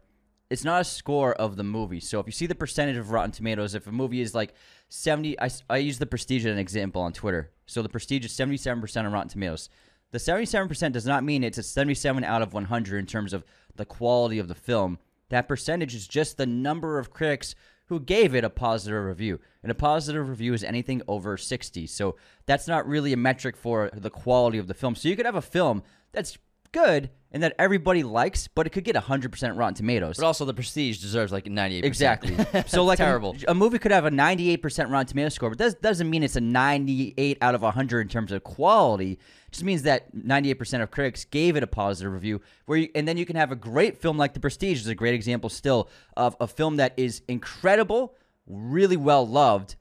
it's 0.50 0.64
not 0.64 0.82
a 0.82 0.86
score 0.86 1.34
of 1.34 1.58
the 1.58 1.64
movie. 1.64 2.00
So 2.00 2.20
if 2.20 2.26
you 2.26 2.32
see 2.32 2.48
the 2.48 2.56
percentage 2.56 2.98
of 2.98 3.12
Rotten 3.12 3.32
Tomatoes, 3.32 3.76
if 3.76 3.86
a 3.88 3.92
movie 3.92 4.22
is 4.22 4.34
like 4.34 4.54
70, 4.90 5.40
I, 5.40 5.50
I 5.70 5.78
use 5.78 6.00
the 6.00 6.06
Prestige 6.06 6.46
as 6.46 6.54
an 6.54 6.58
example 6.58 7.02
on 7.02 7.14
Twitter. 7.14 7.52
So 7.66 7.82
the 7.82 7.90
Prestige 7.90 8.26
is 8.26 8.32
77% 8.34 9.06
on 9.06 9.12
Rotten 9.12 9.30
Tomatoes. 9.30 9.70
The 10.12 10.18
77% 10.18 10.92
does 10.92 11.06
not 11.06 11.24
mean 11.24 11.44
it's 11.44 11.60
a 11.60 11.64
77 11.64 12.24
out 12.24 12.42
of 12.42 12.54
100 12.54 12.98
in 12.98 13.06
terms 13.06 13.32
of 13.32 13.44
the 13.76 13.86
quality 13.86 14.40
of 14.40 14.48
the 14.48 14.56
film. 14.56 14.98
That 15.30 15.48
percentage 15.48 15.94
is 15.94 16.08
just 16.08 16.38
the 16.38 16.48
number 16.48 16.98
of 16.98 17.12
critics 17.12 17.54
who 17.90 18.00
gave 18.00 18.36
it 18.36 18.44
a 18.44 18.50
positive 18.50 19.04
review. 19.04 19.40
And 19.64 19.72
a 19.72 19.76
positive 19.76 20.30
review 20.30 20.54
is 20.54 20.64
anything 20.64 21.02
over 21.08 21.38
60. 21.38 21.88
So 21.88 22.16
that's 22.46 22.68
not 22.68 22.88
really 22.88 23.14
a 23.14 23.18
metric 23.18 23.58
for 23.58 23.90
the 23.94 24.12
quality 24.12 24.60
of 24.60 24.68
the 24.68 24.76
film. 24.76 24.96
So 24.96 25.10
you 25.10 25.16
could 25.16 25.26
have 25.26 25.36
a 25.36 25.42
film 25.42 25.84
that's 26.12 26.38
good 26.72 27.10
and 27.32 27.42
that 27.42 27.56
everybody 27.58 28.04
likes, 28.04 28.48
but 28.48 28.68
it 28.68 28.72
could 28.72 28.84
get 28.84 28.96
100% 28.96 29.58
Rotten 29.58 29.74
Tomatoes. 29.74 30.18
But 30.18 30.26
also, 30.26 30.46
the 30.46 30.54
Prestige 30.54 31.00
deserves 31.00 31.32
like 31.32 31.48
98. 31.48 31.84
Exactly. 31.84 32.38
so 32.68 32.86
like 32.86 33.00
a- 33.00 33.04
terrible. 33.04 33.36
A, 33.48 33.54
movie 33.56 33.80
could 33.80 33.92
have 33.92 34.06
a 34.06 34.12
98% 34.12 34.92
Rotten 34.92 35.08
Tomato 35.08 35.30
score, 35.30 35.50
but 35.50 35.58
that 35.58 35.82
doesn't 35.82 36.10
mean 36.10 36.24
it's 36.24 36.36
a 36.36 36.42
98 36.42 37.38
out 37.42 37.56
of 37.56 37.64
100 37.64 38.02
in 38.02 38.08
terms 38.08 38.32
of 38.32 38.44
quality. 38.44 39.20
Just 39.52 39.64
means 39.64 39.84
that 39.84 40.16
98% 40.16 40.82
of 40.82 40.92
critics 40.92 41.26
gave 41.26 41.56
it 41.56 41.64
a 41.64 41.68
positive 41.68 42.14
review. 42.14 42.42
Where 42.66 42.78
you, 42.78 42.90
and 42.94 43.08
then 43.08 43.18
you 43.18 43.26
can 43.26 43.36
have 43.36 43.52
a 43.52 43.56
great 43.56 43.98
film 43.98 44.18
like 44.18 44.34
The 44.34 44.40
Prestige 44.40 44.80
is 44.80 44.88
a 44.88 44.96
great 44.96 45.16
example 45.16 45.50
still 45.50 45.90
of 46.16 46.36
a 46.40 46.48
film 46.48 46.76
that 46.78 46.94
is 46.98 47.22
incredible, 47.28 48.16
really 48.48 48.98
well 48.98 49.28
loved, 49.28 49.76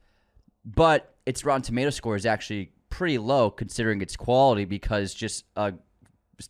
but 0.65 1.15
its 1.25 1.45
Rotten 1.45 1.61
Tomato 1.61 1.91
score 1.91 2.15
is 2.15 2.25
actually 2.25 2.71
pretty 2.89 3.17
low 3.17 3.51
considering 3.51 4.01
its 4.01 4.15
quality 4.15 4.65
because 4.65 5.13
just 5.13 5.45
uh, 5.55 5.71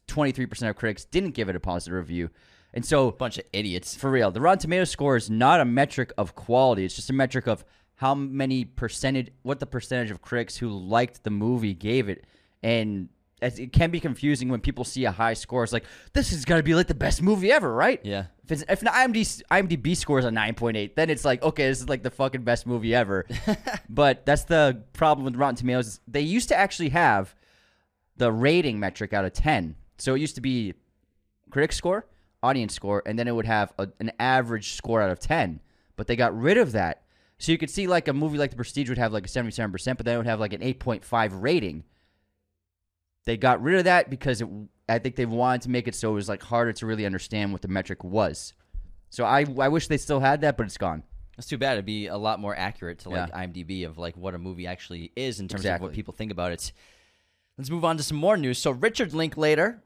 23% 0.08 0.70
of 0.70 0.76
critics 0.76 1.06
didn't 1.06 1.32
give 1.32 1.50
it 1.50 1.56
a 1.56 1.60
positive 1.60 1.98
review. 1.98 2.30
And 2.74 2.86
so 2.86 3.12
bunch 3.12 3.38
of 3.38 3.46
idiots. 3.52 3.96
for 3.96 4.12
real. 4.12 4.32
The 4.32 4.42
Rotten 4.42 4.60
Tomato 4.60 4.84
score 4.84 5.16
is 5.16 5.30
not 5.30 5.60
a 5.60 5.66
metric 5.66 6.14
of 6.18 6.36
quality. 6.36 6.86
It's 6.86 6.96
just 6.96 7.10
a 7.10 7.14
metric 7.14 7.48
of 7.48 7.66
how 7.96 8.16
many 8.16 8.64
percentage, 8.64 9.30
what 9.42 9.60
the 9.60 9.66
percentage 9.66 10.12
of 10.12 10.22
critics 10.22 10.56
who 10.58 10.70
liked 10.70 11.24
the 11.24 11.30
movie 11.30 11.74
gave 11.74 12.08
it, 12.08 12.26
and 12.64 13.10
as- 13.42 13.60
it 13.60 13.72
can 13.72 13.92
be 13.92 14.00
confusing 14.00 14.50
when 14.50 14.60
people 14.60 14.84
see 14.84 15.06
a 15.06 15.12
high 15.12 15.34
score. 15.34 15.64
It's 15.64 15.74
like 15.74 15.86
this 16.14 16.32
is 16.32 16.46
gonna 16.46 16.64
be 16.64 16.76
like 16.76 16.88
the 16.88 16.96
best 16.96 17.22
movie 17.22 17.52
ever, 17.52 17.74
right? 17.74 18.00
Yeah. 18.04 18.26
If 18.44 18.52
it's 18.52 18.64
if 18.70 18.82
an 18.82 18.88
IMDb 18.88 19.42
IMDb 19.52 19.96
score 19.96 20.20
is 20.20 20.26
a 20.26 20.32
nine 20.32 20.56
point 20.56 20.78
eight, 20.78 20.96
then 20.96 21.10
it's 21.10 21.24
like 21.26 21.42
okay, 21.44 21.68
this 21.68 21.80
is 21.80 21.90
like 21.90 22.04
the 22.04 22.12
fucking 22.12 22.44
best 22.44 22.68
movie 22.68 22.94
ever. 22.96 23.26
but 23.90 24.26
that's 24.26 24.44
the 24.44 24.84
problem 24.94 25.26
with 25.26 25.36
Rotten 25.36 25.56
Tomatoes. 25.56 25.88
is 25.88 26.00
They 26.08 26.22
used 26.22 26.50
to 26.50 26.56
actually 26.56 26.90
have 26.90 27.36
the 28.18 28.32
rating 28.32 28.80
metric 28.80 29.14
out 29.14 29.26
of 29.26 29.34
ten. 29.34 29.76
So 29.98 30.16
it 30.16 30.20
used 30.20 30.36
to 30.36 30.42
be 30.42 30.74
critic 31.50 31.72
score, 31.74 32.06
audience 32.42 32.74
score, 32.74 33.04
and 33.06 33.18
then 33.18 33.28
it 33.28 33.36
would 33.36 33.46
have 33.46 33.74
a, 33.78 33.90
an 34.00 34.12
average 34.20 34.74
score 34.74 35.02
out 35.02 35.10
of 35.10 35.20
10. 35.20 35.60
But 35.96 36.08
they 36.08 36.16
got 36.16 36.38
rid 36.40 36.58
of 36.58 36.72
that 36.72 37.04
So 37.38 37.52
you 37.52 37.58
could 37.58 37.70
see 37.70 37.88
like 37.88 38.08
a 38.08 38.14
movie 38.14 38.38
like 38.38 38.52
The 38.52 38.56
Prestige 38.56 38.88
would 38.90 38.98
have 38.98 39.12
like 39.12 39.26
a 39.26 39.30
77%, 39.30 39.98
but 39.98 40.06
then 40.06 40.16
it 40.16 40.18
would 40.18 40.26
have 40.28 40.40
like 40.40 40.54
an 40.54 40.62
8.5 40.62 41.42
rating. 41.42 41.84
They 43.30 43.38
got 43.38 43.62
rid 43.62 43.78
of 43.78 43.84
that 43.84 44.10
because 44.10 44.42
it, 44.42 44.48
I 44.90 44.98
think 44.98 45.16
they 45.16 45.28
wanted 45.28 45.62
to 45.62 45.70
make 45.70 45.88
it 45.88 45.94
so 45.94 46.10
it 46.10 46.16
was 46.16 46.28
like 46.28 46.42
harder 46.42 46.74
to 46.74 46.88
really 46.88 47.06
understand 47.06 47.52
what 47.52 47.62
the 47.62 47.68
metric 47.68 48.04
was. 48.04 48.56
So 49.12 49.24
I, 49.24 49.46
I 49.60 49.68
wish 49.68 49.86
they 49.86 49.98
still 49.98 50.20
had 50.20 50.42
that, 50.42 50.58
but 50.58 50.66
it's 50.66 50.80
gone. 50.80 51.04
That's 51.38 51.48
too 51.48 51.60
bad. 51.60 51.74
It'd 51.74 51.86
be 51.86 52.08
a 52.08 52.18
lot 52.18 52.40
more 52.40 52.56
accurate 52.58 52.98
to 53.02 53.10
like 53.12 53.32
IMDb 53.32 53.86
of 53.86 54.00
like 54.00 54.18
what 54.18 54.34
a 54.34 54.40
movie 54.40 54.66
actually 54.66 55.12
is 55.16 55.40
in 55.40 55.48
terms 55.48 55.64
of 55.64 55.80
what 55.80 55.94
people 55.94 56.12
think 56.12 56.32
about 56.32 56.54
it. 56.54 56.72
Let's 57.56 57.70
move 57.70 57.86
on 57.86 57.98
to 57.98 58.04
some 58.04 58.18
more 58.18 58.36
news. 58.36 58.58
So 58.58 58.72
Richard 58.72 59.14
Linklater 59.14 59.84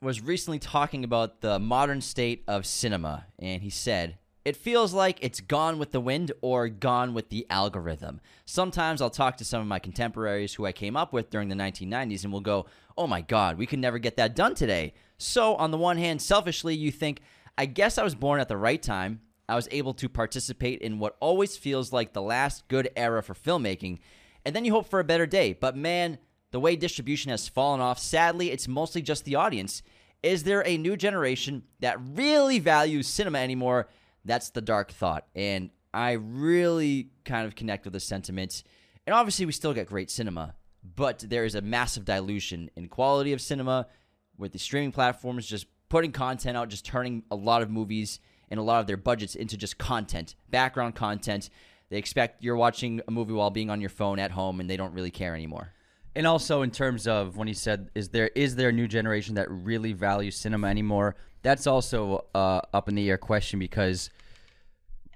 was 0.00 0.22
recently 0.22 0.58
talking 0.58 1.04
about 1.04 1.42
the 1.42 1.58
modern 1.58 2.00
state 2.00 2.44
of 2.48 2.64
cinema, 2.64 3.26
and 3.38 3.62
he 3.62 3.68
said, 3.68 4.16
"It 4.44 4.56
feels 4.56 4.94
like 4.94 5.18
it's 5.20 5.40
gone 5.40 5.78
with 5.78 5.92
the 5.92 6.00
wind 6.00 6.32
or 6.40 6.68
gone 6.68 7.12
with 7.12 7.28
the 7.28 7.46
algorithm. 7.50 8.20
Sometimes 8.46 9.02
I'll 9.02 9.10
talk 9.10 9.36
to 9.36 9.44
some 9.44 9.60
of 9.60 9.66
my 9.66 9.78
contemporaries 9.78 10.54
who 10.54 10.64
I 10.64 10.72
came 10.72 10.96
up 10.96 11.12
with 11.12 11.30
during 11.30 11.48
the 11.48 11.54
1990s, 11.54 12.24
and 12.24 12.32
we'll 12.32 12.40
go, 12.40 12.66
"Oh 12.96 13.06
my 13.06 13.20
God, 13.20 13.58
we 13.58 13.66
could 13.66 13.78
never 13.78 13.98
get 13.98 14.16
that 14.16 14.34
done 14.34 14.54
today." 14.54 14.94
So 15.18 15.56
on 15.56 15.70
the 15.70 15.78
one 15.78 15.98
hand, 15.98 16.22
selfishly, 16.22 16.74
you 16.74 16.90
think, 16.90 17.20
"I 17.58 17.66
guess 17.66 17.98
I 17.98 18.02
was 18.02 18.14
born 18.14 18.40
at 18.40 18.48
the 18.48 18.56
right 18.56 18.82
time." 18.82 19.20
I 19.48 19.56
was 19.56 19.68
able 19.72 19.94
to 19.94 20.08
participate 20.08 20.80
in 20.80 21.00
what 21.00 21.16
always 21.20 21.56
feels 21.56 21.92
like 21.92 22.12
the 22.12 22.22
last 22.22 22.68
good 22.68 22.88
era 22.96 23.22
for 23.22 23.34
filmmaking, 23.34 23.98
and 24.44 24.54
then 24.54 24.64
you 24.64 24.72
hope 24.72 24.88
for 24.88 25.00
a 25.00 25.04
better 25.04 25.26
day. 25.26 25.52
But 25.52 25.76
man, 25.76 26.18
the 26.52 26.60
way 26.60 26.76
distribution 26.76 27.30
has 27.30 27.48
fallen 27.48 27.80
off, 27.80 27.98
sadly, 27.98 28.52
it's 28.52 28.68
mostly 28.68 29.02
just 29.02 29.24
the 29.24 29.34
audience. 29.34 29.82
Is 30.22 30.44
there 30.44 30.66
a 30.66 30.78
new 30.78 30.96
generation 30.96 31.64
that 31.80 31.98
really 32.00 32.58
values 32.58 33.08
cinema 33.08 33.38
anymore? 33.38 33.88
That's 34.24 34.50
the 34.50 34.60
dark 34.60 34.92
thought. 34.92 35.26
And 35.34 35.70
I 35.92 36.12
really 36.12 37.10
kind 37.24 37.46
of 37.46 37.54
connect 37.54 37.84
with 37.84 37.92
the 37.92 38.00
sentiment. 38.00 38.62
And 39.06 39.14
obviously, 39.14 39.46
we 39.46 39.52
still 39.52 39.74
get 39.74 39.86
great 39.86 40.10
cinema, 40.10 40.54
but 40.96 41.24
there 41.28 41.44
is 41.44 41.54
a 41.54 41.60
massive 41.60 42.04
dilution 42.04 42.70
in 42.76 42.88
quality 42.88 43.32
of 43.32 43.40
cinema 43.40 43.86
with 44.36 44.52
the 44.52 44.58
streaming 44.58 44.92
platforms 44.92 45.46
just 45.46 45.66
putting 45.88 46.12
content 46.12 46.56
out, 46.56 46.68
just 46.68 46.84
turning 46.84 47.24
a 47.30 47.36
lot 47.36 47.62
of 47.62 47.70
movies 47.70 48.20
and 48.50 48.58
a 48.58 48.62
lot 48.62 48.80
of 48.80 48.86
their 48.86 48.96
budgets 48.96 49.34
into 49.34 49.56
just 49.56 49.78
content, 49.78 50.34
background 50.48 50.94
content. 50.94 51.50
They 51.88 51.98
expect 51.98 52.42
you're 52.42 52.56
watching 52.56 53.00
a 53.08 53.10
movie 53.10 53.32
while 53.32 53.50
being 53.50 53.70
on 53.70 53.80
your 53.80 53.90
phone 53.90 54.18
at 54.18 54.30
home, 54.30 54.60
and 54.60 54.70
they 54.70 54.76
don't 54.76 54.94
really 54.94 55.10
care 55.10 55.34
anymore. 55.34 55.72
And 56.14 56.26
also 56.26 56.62
in 56.62 56.70
terms 56.70 57.06
of 57.06 57.36
when 57.36 57.48
he 57.48 57.54
said, 57.54 57.90
"Is 57.94 58.08
there 58.10 58.28
is 58.34 58.56
there 58.56 58.70
a 58.70 58.72
new 58.72 58.88
generation 58.88 59.34
that 59.36 59.50
really 59.50 59.92
values 59.92 60.36
cinema 60.36 60.68
anymore?" 60.68 61.16
That's 61.42 61.66
also 61.66 62.26
uh, 62.34 62.60
up 62.74 62.88
in 62.88 62.94
the 62.94 63.08
air 63.08 63.18
question 63.18 63.58
because 63.58 64.10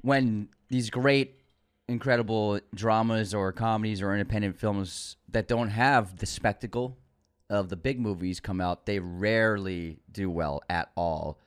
when 0.02 0.48
these 0.68 0.90
great, 0.90 1.40
incredible 1.88 2.60
dramas 2.74 3.34
or 3.34 3.52
comedies 3.52 4.00
or 4.00 4.12
independent 4.12 4.56
films 4.58 5.16
that 5.30 5.48
don't 5.48 5.68
have 5.68 6.16
the 6.18 6.26
spectacle 6.26 6.96
of 7.50 7.68
the 7.68 7.76
big 7.76 8.00
movies 8.00 8.40
come 8.40 8.60
out, 8.60 8.86
they 8.86 8.98
rarely 8.98 9.98
do 10.10 10.30
well 10.30 10.62
at 10.70 10.90
all. 10.96 11.38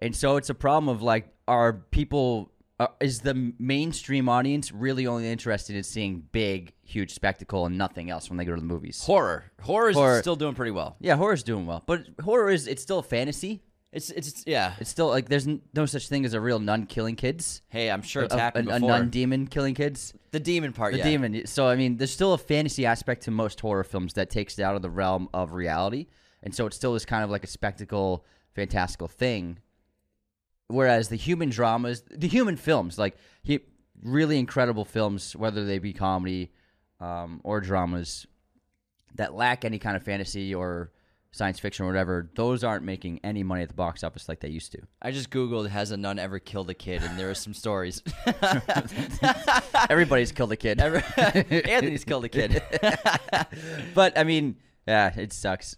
And 0.00 0.14
so 0.16 0.36
it's 0.36 0.48
a 0.50 0.54
problem 0.54 0.88
of 0.94 1.02
like, 1.02 1.28
are 1.46 1.74
people, 1.74 2.50
uh, 2.80 2.86
is 3.00 3.20
the 3.20 3.52
mainstream 3.58 4.28
audience 4.28 4.72
really 4.72 5.06
only 5.06 5.30
interested 5.30 5.76
in 5.76 5.82
seeing 5.82 6.24
big, 6.32 6.72
huge 6.82 7.12
spectacle 7.14 7.66
and 7.66 7.76
nothing 7.76 8.10
else 8.10 8.30
when 8.30 8.38
they 8.38 8.44
go 8.46 8.54
to 8.54 8.60
the 8.60 8.66
movies? 8.66 9.02
Horror, 9.04 9.44
horror 9.60 9.90
is 9.90 9.96
Horror. 9.96 10.20
still 10.20 10.36
doing 10.36 10.54
pretty 10.54 10.70
well. 10.72 10.96
Yeah, 10.98 11.16
horror's 11.16 11.42
doing 11.42 11.66
well, 11.66 11.82
but 11.86 12.06
horror 12.22 12.50
is 12.50 12.66
it's 12.66 12.82
still 12.82 13.02
fantasy. 13.02 13.62
It's 13.94 14.10
it's 14.10 14.42
yeah. 14.44 14.74
It's 14.80 14.90
still 14.90 15.06
like 15.08 15.28
there's 15.28 15.46
n- 15.46 15.62
no 15.72 15.86
such 15.86 16.08
thing 16.08 16.24
as 16.24 16.34
a 16.34 16.40
real 16.40 16.58
nun 16.58 16.84
killing 16.86 17.14
kids. 17.14 17.62
Hey, 17.68 17.90
I'm 17.90 18.02
sure 18.02 18.24
it's 18.24 18.34
a, 18.34 18.38
happened 18.38 18.68
a, 18.68 18.72
a 18.72 18.74
before. 18.74 18.88
nun 18.90 19.08
demon 19.08 19.46
killing 19.46 19.74
kids. 19.74 20.12
the 20.32 20.40
demon 20.40 20.72
part, 20.72 20.92
The 20.92 20.98
yeah. 20.98 21.04
demon. 21.04 21.46
So 21.46 21.68
I 21.68 21.76
mean, 21.76 21.96
there's 21.96 22.10
still 22.12 22.32
a 22.32 22.38
fantasy 22.38 22.84
aspect 22.86 23.22
to 23.22 23.30
most 23.30 23.60
horror 23.60 23.84
films 23.84 24.14
that 24.14 24.30
takes 24.30 24.58
it 24.58 24.62
out 24.64 24.74
of 24.74 24.82
the 24.82 24.90
realm 24.90 25.28
of 25.32 25.52
reality, 25.52 26.08
and 26.42 26.52
so 26.52 26.66
it 26.66 26.74
still 26.74 26.96
is 26.96 27.04
kind 27.06 27.22
of 27.22 27.30
like 27.30 27.44
a 27.44 27.46
spectacle, 27.46 28.24
fantastical 28.52 29.06
thing. 29.08 29.58
Whereas 30.66 31.08
the 31.08 31.16
human 31.16 31.50
dramas, 31.50 32.02
the 32.10 32.26
human 32.26 32.56
films, 32.56 32.98
like 32.98 33.16
he, 33.42 33.60
really 34.02 34.38
incredible 34.38 34.84
films, 34.84 35.36
whether 35.36 35.64
they 35.64 35.78
be 35.78 35.92
comedy 35.92 36.50
um, 37.00 37.40
or 37.44 37.60
dramas, 37.60 38.26
that 39.14 39.34
lack 39.34 39.64
any 39.64 39.78
kind 39.78 39.94
of 39.96 40.02
fantasy 40.02 40.52
or 40.54 40.90
science 41.34 41.58
fiction 41.58 41.84
or 41.84 41.88
whatever, 41.88 42.30
those 42.36 42.62
aren't 42.62 42.84
making 42.84 43.18
any 43.24 43.42
money 43.42 43.62
at 43.62 43.68
the 43.68 43.74
box 43.74 44.04
office 44.04 44.28
like 44.28 44.38
they 44.38 44.48
used 44.48 44.70
to. 44.70 44.78
I 45.02 45.10
just 45.10 45.30
googled 45.30 45.68
has 45.68 45.90
a 45.90 45.96
nun 45.96 46.20
ever 46.20 46.38
killed 46.38 46.70
a 46.70 46.74
kid, 46.74 47.02
and 47.02 47.18
there 47.18 47.28
are 47.28 47.34
some 47.34 47.52
stories. 47.52 48.02
Everybody's 49.90 50.30
killed 50.30 50.52
a 50.52 50.56
kid. 50.56 50.80
Anthony's 50.80 52.04
killed 52.04 52.24
a 52.24 52.28
kid. 52.28 52.62
but 53.94 54.16
I 54.16 54.22
mean, 54.22 54.56
yeah, 54.86 55.12
it 55.18 55.32
sucks. 55.32 55.76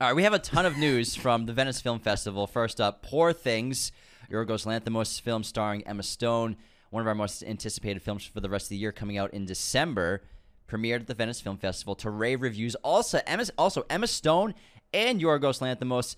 All 0.00 0.06
right, 0.06 0.14
we 0.14 0.22
have 0.22 0.34
a 0.34 0.38
ton 0.38 0.66
of 0.66 0.78
news 0.78 1.16
from 1.16 1.46
the 1.46 1.52
Venice 1.52 1.80
Film 1.80 1.98
Festival. 1.98 2.46
First 2.46 2.80
up, 2.80 3.02
Poor 3.02 3.32
Things, 3.32 3.90
Yorgos 4.30 4.66
Lanthimos 4.66 5.20
film 5.20 5.42
starring 5.42 5.84
Emma 5.84 6.04
Stone, 6.04 6.56
one 6.90 7.00
of 7.00 7.08
our 7.08 7.14
most 7.14 7.42
anticipated 7.42 8.02
films 8.02 8.24
for 8.24 8.40
the 8.40 8.48
rest 8.48 8.66
of 8.66 8.70
the 8.70 8.76
year, 8.76 8.92
coming 8.92 9.18
out 9.18 9.34
in 9.34 9.46
December. 9.46 10.22
Premiered 10.68 11.00
at 11.00 11.06
the 11.06 11.14
Venice 11.14 11.40
Film 11.40 11.58
Festival 11.58 11.94
to 11.96 12.08
rave 12.08 12.40
reviews. 12.40 12.74
Also, 12.76 13.20
Emma, 13.26 13.44
also 13.58 13.84
Emma 13.90 14.06
Stone 14.06 14.54
and 14.92 15.20
Yorgos 15.20 15.60
Lanthimos 15.60 16.16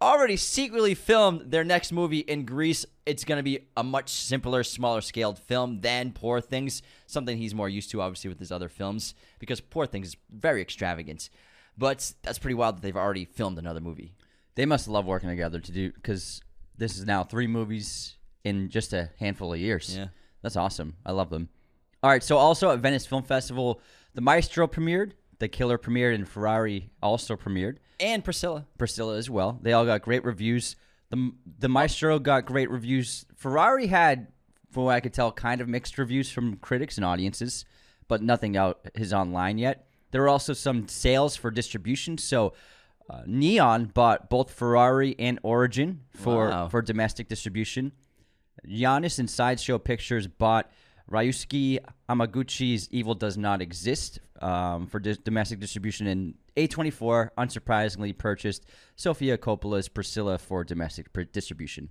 already 0.00 0.36
secretly 0.36 0.94
filmed 0.94 1.50
their 1.50 1.62
next 1.64 1.92
movie 1.92 2.18
in 2.20 2.44
Greece. 2.44 2.84
It's 3.06 3.24
going 3.24 3.38
to 3.38 3.42
be 3.42 3.60
a 3.76 3.84
much 3.84 4.10
simpler, 4.10 4.64
smaller 4.64 5.00
scaled 5.00 5.38
film 5.38 5.80
than 5.80 6.12
Poor 6.12 6.40
Things, 6.40 6.82
something 7.06 7.38
he's 7.38 7.54
more 7.54 7.68
used 7.68 7.90
to, 7.92 8.00
obviously, 8.02 8.28
with 8.28 8.40
his 8.40 8.50
other 8.50 8.68
films, 8.68 9.14
because 9.38 9.60
Poor 9.60 9.86
Things 9.86 10.08
is 10.08 10.16
very 10.30 10.60
extravagant. 10.60 11.30
But 11.78 12.12
that's 12.22 12.38
pretty 12.38 12.54
wild 12.54 12.76
that 12.76 12.82
they've 12.82 12.96
already 12.96 13.24
filmed 13.24 13.58
another 13.58 13.80
movie. 13.80 14.12
They 14.56 14.66
must 14.66 14.88
love 14.88 15.06
working 15.06 15.30
together 15.30 15.60
to 15.60 15.72
do 15.72 15.92
because 15.92 16.42
this 16.76 16.98
is 16.98 17.06
now 17.06 17.24
three 17.24 17.46
movies 17.46 18.16
in 18.44 18.68
just 18.68 18.92
a 18.92 19.10
handful 19.18 19.52
of 19.54 19.60
years. 19.60 19.96
Yeah. 19.96 20.08
that's 20.42 20.56
awesome. 20.56 20.96
I 21.06 21.12
love 21.12 21.30
them. 21.30 21.48
All 22.02 22.10
right, 22.10 22.22
so 22.22 22.36
also 22.36 22.70
at 22.70 22.80
Venice 22.80 23.06
Film 23.06 23.22
Festival, 23.22 23.80
The 24.14 24.20
Maestro 24.20 24.66
premiered, 24.66 25.12
The 25.42 25.48
Killer 25.48 25.76
premiered, 25.76 26.14
and 26.14 26.28
Ferrari 26.28 26.88
also 27.02 27.34
premiered. 27.34 27.78
And 27.98 28.22
Priscilla. 28.22 28.64
Priscilla 28.78 29.16
as 29.16 29.28
well. 29.28 29.58
They 29.60 29.72
all 29.72 29.84
got 29.84 30.00
great 30.02 30.22
reviews. 30.24 30.76
The 31.10 31.32
the 31.58 31.68
Maestro 31.68 32.20
got 32.20 32.46
great 32.46 32.70
reviews. 32.70 33.26
Ferrari 33.34 33.88
had, 33.88 34.28
from 34.70 34.84
what 34.84 34.94
I 34.94 35.00
could 35.00 35.12
tell, 35.12 35.32
kind 35.32 35.60
of 35.60 35.66
mixed 35.66 35.98
reviews 35.98 36.30
from 36.30 36.58
critics 36.58 36.96
and 36.96 37.04
audiences, 37.04 37.64
but 38.06 38.22
nothing 38.22 38.56
out 38.56 38.88
is 38.94 39.12
online 39.12 39.58
yet. 39.58 39.88
There 40.12 40.20
were 40.20 40.28
also 40.28 40.52
some 40.52 40.86
sales 40.86 41.34
for 41.34 41.50
distribution. 41.50 42.18
So 42.18 42.52
uh, 43.10 43.22
Neon 43.26 43.86
bought 43.86 44.30
both 44.30 44.52
Ferrari 44.52 45.16
and 45.18 45.40
Origin 45.42 46.02
for 46.14 46.50
Wow. 46.50 46.68
for 46.68 46.82
domestic 46.82 47.26
distribution. 47.28 47.90
Janus 48.64 49.18
and 49.18 49.28
Sideshow 49.28 49.78
Pictures 49.80 50.28
bought 50.28 50.70
Ryusuke 51.12 51.78
Hamaguchi's 52.08 52.88
Evil 52.90 53.14
Does 53.14 53.36
Not 53.36 53.60
Exist 53.60 54.20
um, 54.40 54.86
for 54.86 54.98
dis- 54.98 55.18
domestic 55.18 55.60
distribution, 55.60 56.06
and 56.06 56.34
A24 56.56 57.28
unsurprisingly 57.36 58.16
purchased 58.16 58.64
Sofia 58.96 59.36
Coppola's 59.36 59.88
Priscilla 59.88 60.38
for 60.38 60.64
domestic 60.64 61.12
pr- 61.12 61.22
distribution. 61.22 61.90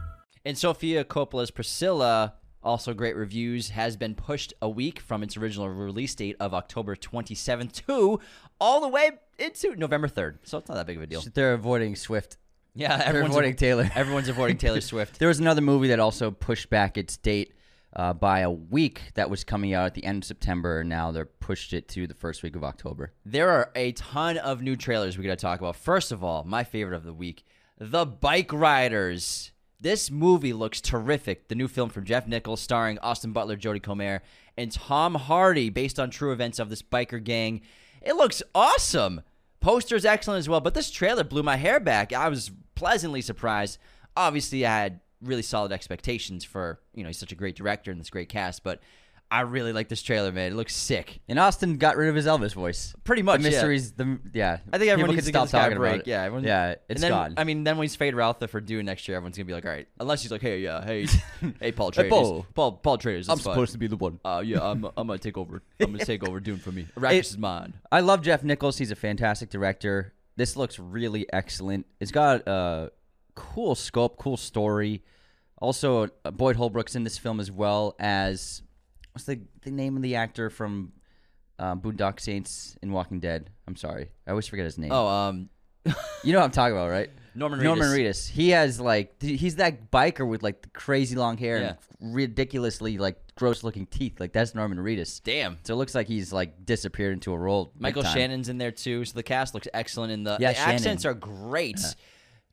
And 0.45 0.57
Sofia 0.57 1.03
Coppola's 1.03 1.51
Priscilla 1.51 2.35
Also, 2.63 2.93
great 2.93 3.15
reviews. 3.15 3.69
Has 3.69 3.95
been 3.97 4.15
pushed 4.15 4.53
a 4.61 4.69
week 4.69 4.99
from 4.99 5.23
its 5.23 5.35
original 5.37 5.69
release 5.69 6.13
date 6.15 6.35
of 6.39 6.53
October 6.53 6.95
27th 6.95 7.85
to 7.87 8.19
all 8.59 8.81
the 8.81 8.87
way 8.87 9.11
into 9.39 9.75
November 9.75 10.07
3rd. 10.07 10.37
So 10.43 10.57
it's 10.59 10.67
not 10.69 10.75
that 10.75 10.85
big 10.87 10.97
of 10.97 11.03
a 11.03 11.07
deal. 11.07 11.23
They're 11.33 11.53
avoiding 11.53 11.95
Swift. 11.95 12.37
Yeah, 12.73 13.01
everyone's 13.03 13.33
avoiding 13.35 13.55
Taylor. 13.55 13.89
Everyone's 13.95 14.29
avoiding 14.29 14.57
Taylor 14.57 14.79
Swift. 14.79 15.19
There 15.19 15.27
was 15.27 15.39
another 15.41 15.59
movie 15.61 15.89
that 15.89 15.99
also 15.99 16.31
pushed 16.31 16.69
back 16.69 16.97
its 16.97 17.17
date 17.17 17.53
uh, 17.93 18.13
by 18.13 18.39
a 18.39 18.49
week 18.49 19.01
that 19.15 19.29
was 19.29 19.43
coming 19.43 19.73
out 19.73 19.87
at 19.87 19.93
the 19.93 20.05
end 20.05 20.23
of 20.23 20.27
September. 20.27 20.79
and 20.79 20.87
Now 20.89 21.11
they're 21.11 21.25
pushed 21.25 21.73
it 21.73 21.89
to 21.89 22.07
the 22.07 22.13
first 22.13 22.43
week 22.43 22.55
of 22.55 22.63
October. 22.63 23.11
There 23.25 23.49
are 23.49 23.71
a 23.75 23.91
ton 23.91 24.37
of 24.37 24.61
new 24.61 24.77
trailers 24.77 25.17
we 25.17 25.25
got 25.25 25.37
to 25.37 25.41
talk 25.41 25.59
about. 25.59 25.75
First 25.75 26.13
of 26.13 26.23
all, 26.23 26.45
my 26.45 26.63
favorite 26.63 26.95
of 26.95 27.03
the 27.03 27.13
week, 27.13 27.43
The 27.77 28.05
Bike 28.05 28.53
Riders. 28.53 29.51
This 29.81 30.11
movie 30.11 30.53
looks 30.53 30.79
terrific. 30.79 31.47
The 31.47 31.55
new 31.55 31.67
film 31.67 31.89
from 31.89 32.05
Jeff 32.05 32.27
Nichols, 32.27 32.61
starring 32.61 32.99
Austin 32.99 33.31
Butler, 33.31 33.57
Jodie 33.57 33.81
Comer, 33.81 34.21
and 34.55 34.71
Tom 34.71 35.15
Hardy, 35.15 35.71
based 35.71 35.99
on 35.99 36.11
true 36.11 36.31
events 36.31 36.59
of 36.59 36.69
this 36.69 36.83
biker 36.83 37.23
gang. 37.23 37.61
It 37.99 38.15
looks 38.15 38.43
awesome. 38.53 39.21
Poster's 39.59 40.05
excellent 40.05 40.37
as 40.37 40.47
well, 40.47 40.61
but 40.61 40.75
this 40.75 40.91
trailer 40.91 41.23
blew 41.23 41.41
my 41.41 41.55
hair 41.55 41.79
back. 41.79 42.13
I 42.13 42.29
was 42.29 42.51
pleasantly 42.75 43.21
surprised. 43.21 43.79
Obviously, 44.15 44.67
I 44.67 44.77
had 44.83 44.99
really 45.19 45.41
solid 45.41 45.71
expectations 45.71 46.43
for 46.43 46.79
you 46.93 47.01
know 47.03 47.09
he's 47.09 47.17
such 47.17 47.31
a 47.31 47.35
great 47.35 47.55
director 47.55 47.89
and 47.89 47.99
this 47.99 48.09
great 48.11 48.29
cast, 48.29 48.63
but 48.63 48.81
I 49.31 49.41
really 49.41 49.71
like 49.71 49.87
this 49.87 50.01
trailer, 50.01 50.33
man. 50.33 50.51
It 50.51 50.55
looks 50.55 50.75
sick. 50.75 51.21
And 51.29 51.39
Austin 51.39 51.77
got 51.77 51.95
rid 51.95 52.09
of 52.09 52.15
his 52.15 52.25
Elvis 52.25 52.53
voice. 52.53 52.93
Pretty 53.05 53.21
much, 53.21 53.41
The 53.41 53.51
yeah. 53.51 53.61
The 53.61 54.19
yeah. 54.33 54.57
I 54.73 54.77
think 54.77 54.91
everyone 54.91 55.15
needs 55.15 55.25
to 55.25 55.31
can 55.31 55.47
stop 55.47 55.61
talking 55.61 55.77
about 55.77 55.99
it. 55.99 56.07
Yeah, 56.07 56.23
everyone, 56.23 56.43
yeah, 56.43 56.75
it's 56.89 56.99
then, 56.99 57.11
gone. 57.11 57.33
I 57.37 57.45
mean, 57.45 57.63
then 57.63 57.77
when 57.77 57.85
he's 57.85 57.95
Feyd-Rautha 57.95 58.49
for 58.49 58.59
Dune 58.59 58.85
next 58.85 59.07
year, 59.07 59.15
everyone's 59.15 59.37
gonna 59.37 59.45
be 59.45 59.53
like, 59.53 59.63
all 59.63 59.71
right, 59.71 59.87
unless 60.01 60.21
he's 60.21 60.31
like, 60.31 60.41
hey, 60.41 60.59
yeah, 60.59 60.83
hey, 60.83 61.07
hey, 61.61 61.71
Paul 61.71 61.91
Hey, 61.91 62.09
Traders, 62.09 62.09
Paul. 62.09 62.45
Paul, 62.53 62.71
Paul 62.73 62.97
Atreides, 62.97 63.29
I'm 63.29 63.37
fine. 63.37 63.53
supposed 63.53 63.71
to 63.71 63.77
be 63.77 63.87
the 63.87 63.95
one. 63.95 64.19
Uh, 64.25 64.43
yeah, 64.45 64.59
I'm, 64.61 64.83
I'm 64.97 65.07
gonna 65.07 65.17
take 65.17 65.37
over. 65.37 65.63
I'm 65.79 65.93
gonna 65.93 66.03
take 66.03 66.27
over 66.27 66.41
Dune 66.41 66.57
for 66.57 66.73
me. 66.73 66.87
Arrakis 66.97 67.19
is 67.31 67.37
mine. 67.37 67.73
I 67.89 68.01
love 68.01 68.21
Jeff 68.23 68.43
Nichols. 68.43 68.77
He's 68.79 68.91
a 68.91 68.97
fantastic 68.97 69.49
director. 69.49 70.13
This 70.35 70.57
looks 70.57 70.77
really 70.77 71.25
excellent. 71.31 71.85
It's 72.01 72.11
got 72.11 72.45
a 72.47 72.91
cool 73.35 73.75
scope, 73.75 74.17
cool 74.17 74.35
story. 74.35 75.03
Also, 75.61 76.09
uh, 76.25 76.31
Boyd 76.31 76.57
Holbrook's 76.57 76.95
in 76.97 77.05
this 77.05 77.17
film 77.17 77.39
as 77.39 77.49
well 77.49 77.95
as 77.97 78.61
what's 79.13 79.25
the 79.25 79.39
the 79.63 79.71
name 79.71 79.95
of 79.95 80.01
the 80.03 80.15
actor 80.15 80.49
from 80.49 80.91
um, 81.59 81.81
Boondock 81.81 82.19
Saints 82.19 82.77
and 82.81 82.91
Walking 82.93 83.19
Dead? 83.19 83.49
I'm 83.67 83.75
sorry, 83.75 84.09
I 84.27 84.31
always 84.31 84.47
forget 84.47 84.65
his 84.65 84.77
name. 84.77 84.91
Oh, 84.91 85.07
um, 85.07 85.49
you 86.23 86.33
know 86.33 86.39
what 86.39 86.45
I'm 86.45 86.51
talking 86.51 86.75
about, 86.75 86.89
right? 86.89 87.09
Norman 87.33 87.59
Reedus. 87.59 87.63
Norman 87.63 87.87
Reedus. 87.87 88.29
He 88.29 88.49
has 88.49 88.79
like 88.79 89.17
th- 89.19 89.39
he's 89.39 89.55
that 89.55 89.89
biker 89.89 90.27
with 90.27 90.43
like 90.43 90.61
the 90.63 90.69
crazy 90.69 91.15
long 91.15 91.37
hair 91.37 91.59
Yeah. 91.61 91.73
and 92.01 92.13
ridiculously 92.15 92.97
like 92.97 93.15
gross 93.35 93.63
looking 93.63 93.85
teeth. 93.85 94.19
Like 94.19 94.33
that's 94.33 94.53
Norman 94.53 94.79
Reedus. 94.79 95.21
damn. 95.23 95.57
So 95.63 95.73
it 95.73 95.77
looks 95.77 95.95
like 95.95 96.07
he's 96.07 96.33
like 96.33 96.65
disappeared 96.65 97.13
into 97.13 97.31
a 97.31 97.37
role. 97.37 97.71
big 97.73 97.81
Michael 97.81 98.03
time. 98.03 98.13
Shannon's 98.13 98.49
in 98.49 98.57
there 98.57 98.71
too, 98.71 99.05
so 99.05 99.13
the 99.13 99.23
cast 99.23 99.53
looks 99.53 99.67
excellent. 99.73 100.11
And 100.11 100.27
the, 100.27 100.35
Yeah, 100.41 100.51
the 100.51 100.59
accents 100.59 101.05
are 101.05 101.13
great. 101.13 101.79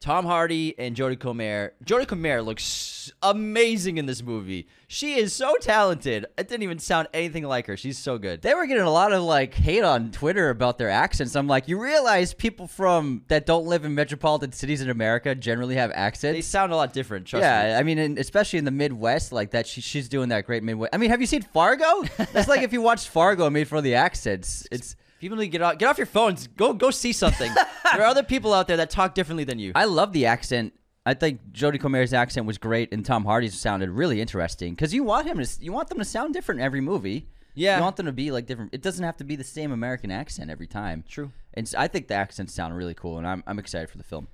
Tom 0.01 0.25
Hardy 0.25 0.79
and 0.79 0.95
Jodie 0.95 1.19
Comer. 1.19 1.73
Jodie 1.85 2.07
Comer 2.07 2.41
looks 2.41 3.11
amazing 3.23 3.99
in 3.99 4.07
this 4.07 4.23
movie. 4.23 4.69
She 4.87 5.15
is 5.15 5.33
so 5.33 5.57
talented. 5.57 6.27
It 6.37 6.49
didn't 6.49 6.63
even 6.63 6.79
sound 6.79 7.09
anything 7.13 7.45
like 7.45 7.67
her. 7.67 7.77
She's 7.77 7.99
so 7.99 8.17
good. 8.17 8.43
They 8.43 8.55
were 8.55 8.67
getting 8.67 8.85
a 8.85 8.91
lot 8.91 9.13
of 9.13 9.23
like 9.23 9.55
hate 9.55 9.83
on 9.83 10.13
Twitter 10.13 10.51
about 10.51 10.79
their 10.79 10.89
accents. 10.89 11.35
I'm 11.35 11.49
like, 11.49 11.69
you 11.69 11.83
realize 11.83 12.33
people 12.33 12.67
from 12.69 13.25
that 13.29 13.45
don't 13.45 13.67
live 13.67 13.85
in 13.85 13.95
metropolitan 13.95 14.53
cities 14.53 14.81
in 14.81 14.91
America 14.91 15.35
generally 15.35 15.75
have 15.75 15.91
accents. 15.93 16.37
They 16.37 16.43
sound 16.43 16.73
a 16.73 16.77
lot 16.77 16.93
different. 16.93 17.27
Trust 17.27 17.43
me. 17.43 17.47
yeah, 17.47 17.77
I 17.79 17.83
mean, 17.83 17.99
and 17.99 18.19
especially 18.19 18.61
in 18.61 18.65
the 18.65 18.71
Midwest, 18.71 19.33
like 19.33 19.51
that. 19.51 19.67
She, 19.67 19.81
she's 19.81 20.09
doing 20.09 20.29
that 20.29 20.47
great 20.47 20.63
Midwest. 20.63 20.95
I 20.95 20.99
mean, 20.99 21.11
have 21.11 21.21
you 21.21 21.27
seen 21.27 21.43
Fargo? 21.43 22.05
That's 22.33 22.49
like 22.49 22.63
if 22.63 22.73
you 22.73 22.83
watched 22.83 23.09
Fargo 23.09 23.51
made 23.51 23.67
for 23.69 23.81
the 23.81 23.97
accents. 23.97 24.67
It's 24.71 24.95
People 25.21 25.37
need 25.39 25.47
to 25.47 25.51
get 25.51 25.63
off, 25.63 25.79
get 25.79 25.89
off 25.89 25.99
your 25.99 26.07
phones. 26.07 26.47
Go 26.47 26.73
go 26.73 26.91
see 26.91 27.13
something. 27.13 27.53
there 27.93 28.03
are 28.03 28.07
other 28.07 28.23
people 28.23 28.55
out 28.55 28.69
there 28.69 28.77
that 28.77 28.91
talk 28.91 29.15
differently 29.15 29.45
than 29.45 29.59
you. 29.59 29.73
I 29.75 29.85
love 29.85 30.13
the 30.13 30.27
accent. 30.27 30.75
I 31.05 31.15
think 31.15 31.53
Jodie 31.53 31.81
Comer's 31.81 32.13
accent 32.13 32.47
was 32.47 32.59
great, 32.59 32.93
and 32.93 33.05
Tom 33.05 33.25
Hardy's 33.25 33.59
sounded 33.59 33.91
really 33.91 34.21
interesting 34.21 34.75
because 34.75 34.93
you 34.93 35.03
want 35.03 35.27
him 35.27 35.43
to, 35.43 35.49
you 35.61 35.73
want 35.73 35.89
them 35.89 35.99
to 35.99 36.05
sound 36.05 36.35
different 36.35 36.61
in 36.61 36.67
every 36.67 36.81
movie. 36.81 37.29
Yeah. 37.55 37.79
you 37.79 37.83
want 37.83 37.97
them 37.97 38.07
to 38.07 38.13
be 38.13 38.31
like 38.31 38.47
different. 38.47 38.73
It 38.75 38.83
doesn't 38.83 39.05
have 39.05 39.17
to 39.17 39.25
be 39.25 39.35
the 39.35 39.43
same 39.43 39.73
American 39.73 40.11
accent 40.11 40.51
every 40.51 40.67
time. 40.69 41.03
True. 41.09 41.33
And 41.55 41.73
I 41.77 41.89
think 41.89 42.07
the 42.07 42.15
accents 42.15 42.55
sound 42.55 42.77
really 42.77 42.95
cool, 42.95 43.19
and 43.19 43.27
I'm 43.27 43.43
I'm 43.47 43.59
excited 43.59 43.91
for 43.91 43.99
the 43.99 44.05
film. 44.05 44.29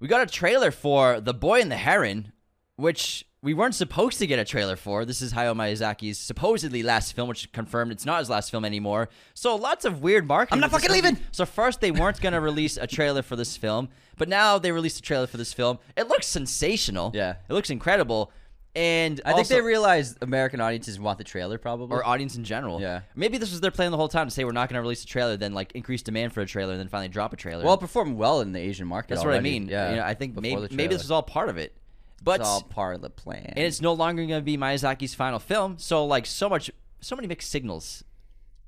we 0.00 0.06
got 0.06 0.20
a 0.20 0.26
trailer 0.26 0.70
for 0.70 1.20
The 1.20 1.34
Boy 1.34 1.60
and 1.60 1.72
the 1.72 1.76
Heron, 1.76 2.32
which 2.76 3.24
we 3.40 3.54
weren't 3.54 3.74
supposed 3.74 4.18
to 4.18 4.26
get 4.26 4.38
a 4.38 4.44
trailer 4.44 4.74
for. 4.76 5.04
This 5.04 5.22
is 5.22 5.32
Hayao 5.32 5.54
Miyazaki's 5.54 6.18
supposedly 6.18 6.82
last 6.82 7.12
film, 7.14 7.28
which 7.28 7.50
confirmed 7.52 7.92
it's 7.92 8.04
not 8.04 8.18
his 8.18 8.28
last 8.28 8.50
film 8.50 8.64
anymore. 8.64 9.08
So 9.34 9.54
lots 9.54 9.84
of 9.84 10.02
weird 10.02 10.26
marketing. 10.26 10.56
I'm 10.56 10.60
not 10.60 10.70
fucking 10.72 10.90
leaving! 10.90 11.18
So 11.30 11.46
first 11.46 11.80
they 11.80 11.90
weren't 11.92 12.20
going 12.20 12.32
to 12.32 12.40
release 12.40 12.76
a 12.76 12.86
trailer 12.86 13.22
for 13.22 13.36
this 13.36 13.56
film, 13.56 13.90
but 14.16 14.28
now 14.28 14.58
they 14.58 14.72
released 14.72 14.98
a 14.98 15.02
trailer 15.02 15.26
for 15.28 15.36
this 15.36 15.52
film. 15.52 15.78
It 15.96 16.08
looks 16.08 16.26
sensational. 16.26 17.12
Yeah. 17.14 17.36
It 17.48 17.52
looks 17.52 17.70
incredible. 17.70 18.32
And 18.74 19.20
I 19.24 19.32
think 19.32 19.48
they 19.48 19.60
realized 19.60 20.18
American 20.22 20.60
audiences 20.60 21.00
want 21.00 21.18
the 21.18 21.24
trailer, 21.24 21.58
probably. 21.58 21.96
or 21.96 22.06
audience 22.06 22.36
in 22.36 22.44
general. 22.44 22.80
Yeah. 22.80 23.00
Maybe 23.16 23.38
this 23.38 23.50
was 23.50 23.60
their 23.60 23.70
plan 23.72 23.90
the 23.90 23.96
whole 23.96 24.08
time 24.08 24.28
to 24.28 24.30
say 24.30 24.44
we're 24.44 24.52
not 24.52 24.68
going 24.68 24.76
to 24.76 24.82
release 24.82 25.02
a 25.02 25.06
trailer, 25.06 25.36
then 25.36 25.52
like 25.52 25.72
increase 25.72 26.02
demand 26.02 26.32
for 26.32 26.42
a 26.42 26.46
trailer, 26.46 26.72
and 26.72 26.80
then 26.80 26.88
finally 26.88 27.08
drop 27.08 27.32
a 27.32 27.36
trailer. 27.36 27.64
well, 27.64 27.74
it 27.74 27.80
performed 27.80 28.16
well 28.16 28.40
in 28.40 28.52
the 28.52 28.60
Asian 28.60 28.86
market. 28.86 29.08
that's 29.08 29.24
what 29.24 29.34
I 29.34 29.40
mean. 29.40 29.68
Yeah, 29.68 29.90
You 29.90 29.96
know, 29.96 30.02
I 30.04 30.14
think 30.14 30.40
maybe, 30.40 30.68
maybe 30.72 30.94
this 30.94 31.02
was 31.02 31.10
all 31.10 31.22
part 31.22 31.48
of 31.48 31.56
it. 31.56 31.74
But 32.22 32.40
It's 32.40 32.48
all 32.48 32.62
part 32.62 32.96
of 32.96 33.02
the 33.02 33.10
plan. 33.10 33.46
and 33.56 33.58
it's 33.64 33.80
no 33.80 33.92
longer 33.92 34.26
going 34.26 34.40
to 34.40 34.44
be 34.44 34.56
Miyazaki's 34.58 35.14
final 35.14 35.38
film. 35.38 35.76
So 35.78 36.04
like 36.04 36.26
so 36.26 36.48
much, 36.48 36.70
so 37.00 37.14
many 37.16 37.28
mixed 37.28 37.50
signals. 37.50 38.02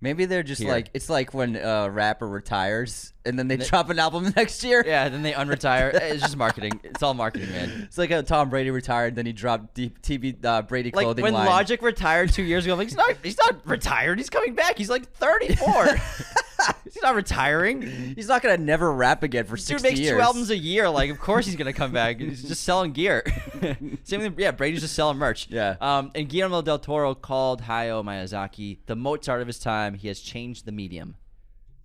maybe 0.00 0.24
they're 0.24 0.42
just 0.42 0.62
Here. 0.62 0.70
like 0.70 0.88
it's 0.94 1.10
like 1.10 1.34
when 1.34 1.56
a 1.56 1.90
rapper 1.90 2.26
retires 2.26 3.12
and 3.26 3.38
then 3.38 3.48
they 3.48 3.58
drop 3.58 3.90
an 3.90 3.98
album 3.98 4.32
next 4.36 4.64
year. 4.64 4.82
Yeah, 4.86 5.08
then 5.10 5.22
they 5.22 5.32
unretire. 5.32 5.92
it's 5.92 6.22
just 6.22 6.36
marketing. 6.36 6.80
It's 6.84 7.02
all 7.02 7.12
marketing, 7.12 7.50
man. 7.50 7.82
It's 7.84 7.98
like 7.98 8.10
how 8.10 8.22
Tom 8.22 8.48
Brady 8.50 8.70
retired, 8.70 9.14
then 9.14 9.26
he 9.26 9.32
dropped 9.32 9.74
D- 9.74 9.92
TV 10.02 10.42
uh, 10.44 10.62
Brady 10.62 10.90
Like 10.94 11.04
clothing 11.04 11.22
when 11.24 11.34
line. 11.34 11.46
Logic 11.46 11.82
retired 11.82 12.32
two 12.32 12.42
years 12.44 12.64
ago, 12.64 12.72
I'm 12.74 12.78
like 12.78 12.88
he's 12.88 12.96
not. 12.96 13.16
He's 13.22 13.36
not 13.38 13.66
retired. 13.66 14.18
He's 14.18 14.30
coming 14.30 14.54
back. 14.54 14.78
He's 14.78 14.88
like 14.90 15.12
34. 15.14 15.88
he's 16.84 17.02
not 17.02 17.14
retiring. 17.14 17.82
He's 18.14 18.28
not 18.28 18.42
gonna 18.42 18.58
never 18.58 18.92
rap 18.92 19.22
again 19.22 19.44
for 19.44 19.56
six 19.56 19.80
Dude 19.82 19.90
sixty 19.90 19.90
makes 19.90 20.00
years. 20.00 20.16
two 20.18 20.20
albums 20.22 20.50
a 20.50 20.56
year. 20.56 20.88
Like, 20.88 21.10
of 21.10 21.18
course 21.18 21.46
he's 21.46 21.56
gonna 21.56 21.72
come 21.72 21.92
back. 21.92 22.18
He's 22.20 22.42
just 22.42 22.64
selling 22.64 22.92
gear. 22.92 23.22
Same 24.04 24.20
thing. 24.20 24.34
Yeah, 24.38 24.50
Brady's 24.52 24.80
just 24.80 24.94
selling 24.94 25.18
merch. 25.18 25.48
Yeah. 25.50 25.76
Um, 25.80 26.10
and 26.14 26.28
Guillermo 26.28 26.62
del 26.62 26.78
Toro 26.78 27.14
called 27.14 27.62
Hayao 27.62 28.04
Miyazaki 28.04 28.78
the 28.86 28.96
Mozart 28.96 29.40
of 29.40 29.46
his 29.46 29.58
time. 29.58 29.94
He 29.94 30.08
has 30.08 30.20
changed 30.20 30.64
the 30.66 30.72
medium. 30.72 31.16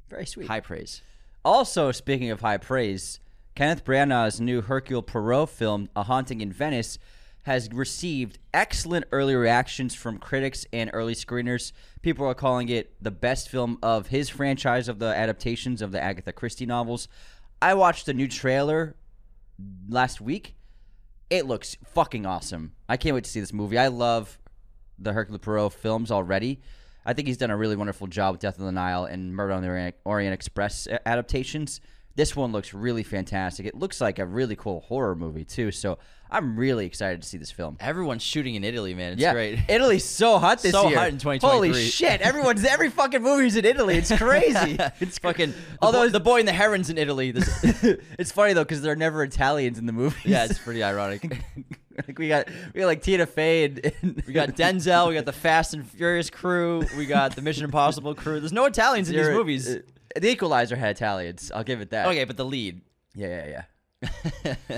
Very 0.10 0.26
sweet. 0.26 0.48
High 0.48 0.60
praise. 0.60 1.02
Also, 1.44 1.92
speaking 1.92 2.32
of 2.32 2.42
high 2.42 2.58
praise, 2.58 3.20
Kenneth 3.56 3.86
Branagh's 3.86 4.42
new 4.42 4.62
Hercule 4.62 5.02
Poirot 5.02 5.50
film, 5.50 5.90
A 5.96 6.04
Haunting 6.04 6.42
in 6.42 6.52
Venice, 6.52 6.98
has 7.44 7.70
received 7.72 8.40
excellent 8.54 9.06
early 9.12 9.36
reactions 9.36 9.94
from 9.94 10.18
critics 10.18 10.66
and 10.74 10.90
early 10.94 11.14
screeners. 11.14 11.72
People 12.06 12.28
are 12.28 12.36
calling 12.36 12.70
it 12.70 12.94
the 13.02 13.10
best 13.10 13.50
film 13.50 13.80
of 13.82 14.10
his 14.10 14.30
franchise 14.30 14.88
of 14.88 15.00
the 15.00 15.08
adaptations 15.08 15.82
of 15.82 15.92
the 15.92 16.00
Agatha 16.00 16.32
Christie 16.32 16.68
novels. 16.68 17.08
I 17.64 17.74
watched 17.74 18.06
the 18.06 18.14
new 18.14 18.28
trailer 18.28 18.96
last 19.90 20.22
week. 20.22 20.54
It 21.32 21.48
looks 21.48 21.76
fucking 21.84 22.24
awesome. 22.28 22.74
I 22.88 22.98
can't 22.98 23.16
wait 23.16 23.24
to 23.24 23.30
see 23.32 23.40
this 23.40 23.52
movie. 23.52 23.80
I 23.80 23.88
love 23.88 24.38
the 25.00 25.14
Hercule 25.14 25.40
Poirot 25.40 25.74
films 25.74 26.12
already. 26.12 26.62
I 27.08 27.14
think 27.14 27.28
he's 27.28 27.38
done 27.38 27.50
a 27.50 27.58
really 27.58 27.76
wonderful 27.76 28.06
job 28.06 28.36
with 28.36 28.42
Death 28.42 28.60
of 28.60 28.66
the 28.66 28.72
Nile 28.72 29.06
and 29.06 29.34
Murder 29.34 29.54
on 29.54 29.64
the 29.64 29.96
Orient 30.06 30.36
Express 30.36 30.88
adaptations. 31.08 31.82
This 32.16 32.36
one 32.36 32.52
looks 32.54 32.74
really 32.74 33.04
fantastic. 33.04 33.66
It 33.66 33.76
looks 33.76 34.00
like 34.00 34.20
a 34.20 34.26
really 34.26 34.56
cool 34.56 34.80
horror 34.82 35.16
movie 35.16 35.44
too. 35.44 35.72
So 35.72 35.98
I'm 36.32 36.58
really 36.58 36.86
excited 36.86 37.22
to 37.22 37.28
see 37.28 37.38
this 37.38 37.52
film. 37.52 37.76
Everyone's 37.80 38.24
shooting 38.24 38.56
in 38.56 38.64
Italy, 38.64 38.94
man. 38.96 39.14
It's 39.14 39.22
yeah, 39.22 39.34
great. 39.34 39.60
Italy's 39.68 40.06
so 40.06 40.38
hot 40.40 40.62
this 40.62 40.72
So 40.72 40.88
year. 40.88 40.98
hot 40.98 41.10
in 41.10 41.18
2023. 41.18 41.50
Holy 41.50 41.86
shit! 41.90 42.22
Everyone's 42.22 42.64
every 42.66 42.90
fucking 42.90 43.22
movie's 43.22 43.58
in 43.58 43.66
Italy. 43.66 43.98
It's 43.98 44.16
crazy. 44.16 44.78
it's 45.02 45.18
fucking. 45.20 45.54
Although 45.82 46.00
Although 46.00 46.10
the 46.12 46.20
boy 46.22 46.40
in 46.40 46.46
the 46.46 46.54
herons 46.54 46.90
in 46.90 46.98
Italy. 46.98 47.32
This, 47.32 47.48
it's 48.18 48.32
funny 48.32 48.54
though 48.54 48.64
because 48.64 48.82
there 48.82 48.94
are 48.94 48.98
never 48.98 49.22
Italians 49.24 49.78
in 49.78 49.86
the 49.86 49.94
movies. 49.94 50.26
yeah, 50.26 50.46
it's 50.46 50.58
pretty 50.60 50.84
ironic. 50.84 51.22
like 52.08 52.18
we 52.18 52.30
got 52.30 52.48
we 52.74 52.80
got 52.80 52.88
like 52.88 53.02
Tina 53.02 53.26
Fey 53.26 53.66
and, 53.66 53.94
and 54.02 54.24
We 54.26 54.34
got 54.34 54.50
Denzel. 54.56 55.10
We 55.10 55.16
got 55.16 55.26
the 55.26 55.34
Fast 55.34 55.74
and 55.74 55.86
Furious 55.86 56.30
crew. 56.30 56.86
We 56.98 57.06
got 57.06 57.36
the 57.36 57.42
Mission 57.42 57.66
Impossible 57.66 58.16
crew. 58.16 58.40
There's 58.40 58.54
no 58.54 58.66
Italians 58.66 59.10
in 59.10 59.16
these 59.18 59.28
movies. 59.30 59.68
Uh, 59.68 59.80
the 60.16 60.30
Equalizer 60.30 60.76
had 60.76 60.92
Italians. 60.96 61.52
I'll 61.54 61.64
give 61.64 61.82
it 61.82 61.92
that. 61.92 62.08
Okay, 62.08 62.24
but 62.24 62.38
the 62.38 62.46
lead. 62.46 62.82
Yeah, 63.14 63.46
yeah, 63.46 63.64
yeah. 64.06 64.56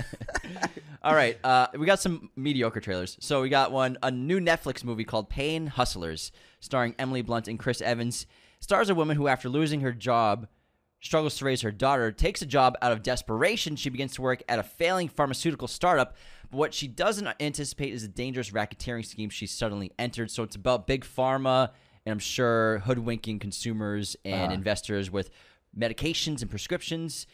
All 1.02 1.14
right, 1.14 1.38
uh, 1.44 1.68
we 1.78 1.86
got 1.86 2.00
some 2.00 2.30
mediocre 2.36 2.80
trailers. 2.80 3.16
So 3.20 3.42
we 3.42 3.48
got 3.48 3.72
one, 3.72 3.98
a 4.02 4.10
new 4.10 4.40
Netflix 4.40 4.82
movie 4.84 5.04
called 5.04 5.28
Pain 5.28 5.66
Hustlers, 5.68 6.32
starring 6.60 6.94
Emily 6.98 7.22
Blunt 7.22 7.48
and 7.48 7.58
Chris 7.58 7.80
Evans. 7.80 8.26
Stars 8.60 8.90
a 8.90 8.94
woman 8.94 9.16
who, 9.16 9.28
after 9.28 9.48
losing 9.48 9.80
her 9.80 9.92
job, 9.92 10.48
struggles 11.00 11.36
to 11.38 11.44
raise 11.44 11.60
her 11.62 11.70
daughter, 11.70 12.10
takes 12.10 12.42
a 12.42 12.46
job 12.46 12.76
out 12.82 12.90
of 12.90 13.02
desperation. 13.02 13.76
She 13.76 13.90
begins 13.90 14.14
to 14.14 14.22
work 14.22 14.42
at 14.48 14.58
a 14.58 14.64
failing 14.64 15.08
pharmaceutical 15.08 15.68
startup, 15.68 16.16
But 16.50 16.56
What 16.56 16.74
she 16.74 16.88
doesn't 16.88 17.28
anticipate 17.40 17.92
is 17.92 18.02
a 18.02 18.08
dangerous 18.08 18.50
racketeering 18.50 19.06
scheme 19.06 19.30
she 19.30 19.46
suddenly 19.46 19.92
entered. 19.98 20.30
So 20.30 20.42
it's 20.42 20.56
about 20.56 20.86
big 20.86 21.04
pharma 21.04 21.70
and 22.08 22.12
I'm 22.14 22.18
sure 22.18 22.80
hoodwinking 22.80 23.38
consumers 23.38 24.16
and 24.24 24.44
Uh-huh. 24.44 24.52
investors 24.54 25.10
with 25.10 25.30
medications 25.76 26.40
and 26.42 26.50
prescriptions. 26.50 27.26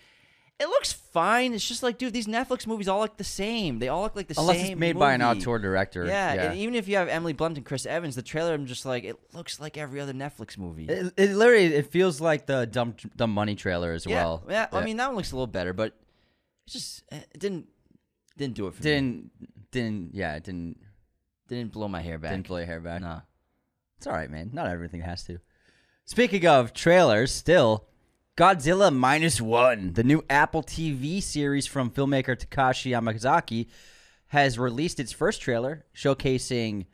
It 0.61 0.67
looks 0.69 0.93
fine. 0.93 1.53
It's 1.53 1.67
just 1.67 1.83
like, 1.83 1.99
dude, 1.99 2.13
these 2.13 2.29
Netflix 2.29 2.65
movies 2.65 2.87
all 2.87 3.01
look 3.01 3.17
the 3.17 3.25
same. 3.25 3.81
They 3.81 3.89
all 3.89 4.03
look 4.03 4.15
like 4.15 4.29
the 4.29 4.37
Unless 4.39 4.57
same. 4.57 4.65
Unless 4.67 4.73
it's 4.75 4.79
made 4.81 4.99
by 4.99 5.15
an 5.15 5.21
movie. 5.21 5.41
auteur 5.41 5.59
director. 5.59 6.05
Yeah, 6.07 6.33
and 6.51 6.59
even 6.59 6.77
if 6.77 6.87
you 6.87 6.95
have 6.97 7.09
Emily 7.09 7.33
Blunt 7.33 7.57
and 7.57 7.67
Chris 7.67 7.87
Evans, 7.87 8.15
the 8.15 8.23
trailer, 8.23 8.55
I'm 8.55 8.67
just 8.67 8.87
like, 8.87 9.03
it 9.03 9.17
looks 9.33 9.59
like 9.59 9.77
every 9.77 10.01
other 10.01 10.13
Netflix 10.13 10.57
movie. 10.57 10.85
It, 10.87 11.13
it 11.17 11.31
literally 11.35 11.75
it 11.75 11.91
feels 11.91 12.21
like 12.21 12.47
the 12.47 12.67
dumb 12.67 12.95
dumb 13.17 13.33
money 13.33 13.57
trailer 13.57 13.93
as 13.95 14.07
yeah, 14.07 14.15
well. 14.15 14.45
yeah. 14.49 14.69
I 14.73 14.85
mean, 14.85 14.97
that 14.99 15.09
one 15.09 15.17
looks 15.17 15.33
a 15.33 15.35
little 15.35 15.49
better, 15.49 15.73
but 15.73 15.87
it 16.67 16.71
just 16.71 17.03
eh, 17.11 17.17
it 17.33 17.39
didn't 17.41 17.67
didn't 18.37 18.55
do 18.55 18.69
it 18.69 18.75
for 18.75 18.83
me. 18.85 18.91
didn't 18.91 19.31
didn't 19.73 20.15
yeah 20.15 20.37
it 20.37 20.45
didn't 20.45 20.79
Didn't 21.49 21.73
blow 21.73 21.89
my 21.89 22.01
hair 22.01 22.19
back. 22.19 22.31
didn't 22.31 22.47
blow 22.47 22.59
your 22.59 22.67
hair 22.67 22.81
back. 22.81 23.01
Nah. 23.03 23.21
It's 23.97 24.07
all 24.07 24.13
right, 24.13 24.31
man. 24.31 24.51
Not 24.53 24.69
everything 24.69 25.01
has 25.03 25.25
to. 25.25 25.39
Speaking 26.05 26.47
of 26.47 26.73
trailers, 26.75 27.33
still 27.33 27.87
Godzilla 28.37 28.95
minus 28.95 29.41
one, 29.41 29.93
the 29.93 30.05
new 30.05 30.25
Apple 30.29 30.63
TV 30.63 31.23
series 31.23 31.67
from 31.67 31.91
filmmaker 31.91 32.37
Takashi 32.37 32.91
Yamazaki, 32.91 33.69
has 34.27 34.59
released 34.59 34.99
its 34.99 35.13
first 35.13 35.41
trailer 35.41 35.85
showcasing 35.95 36.87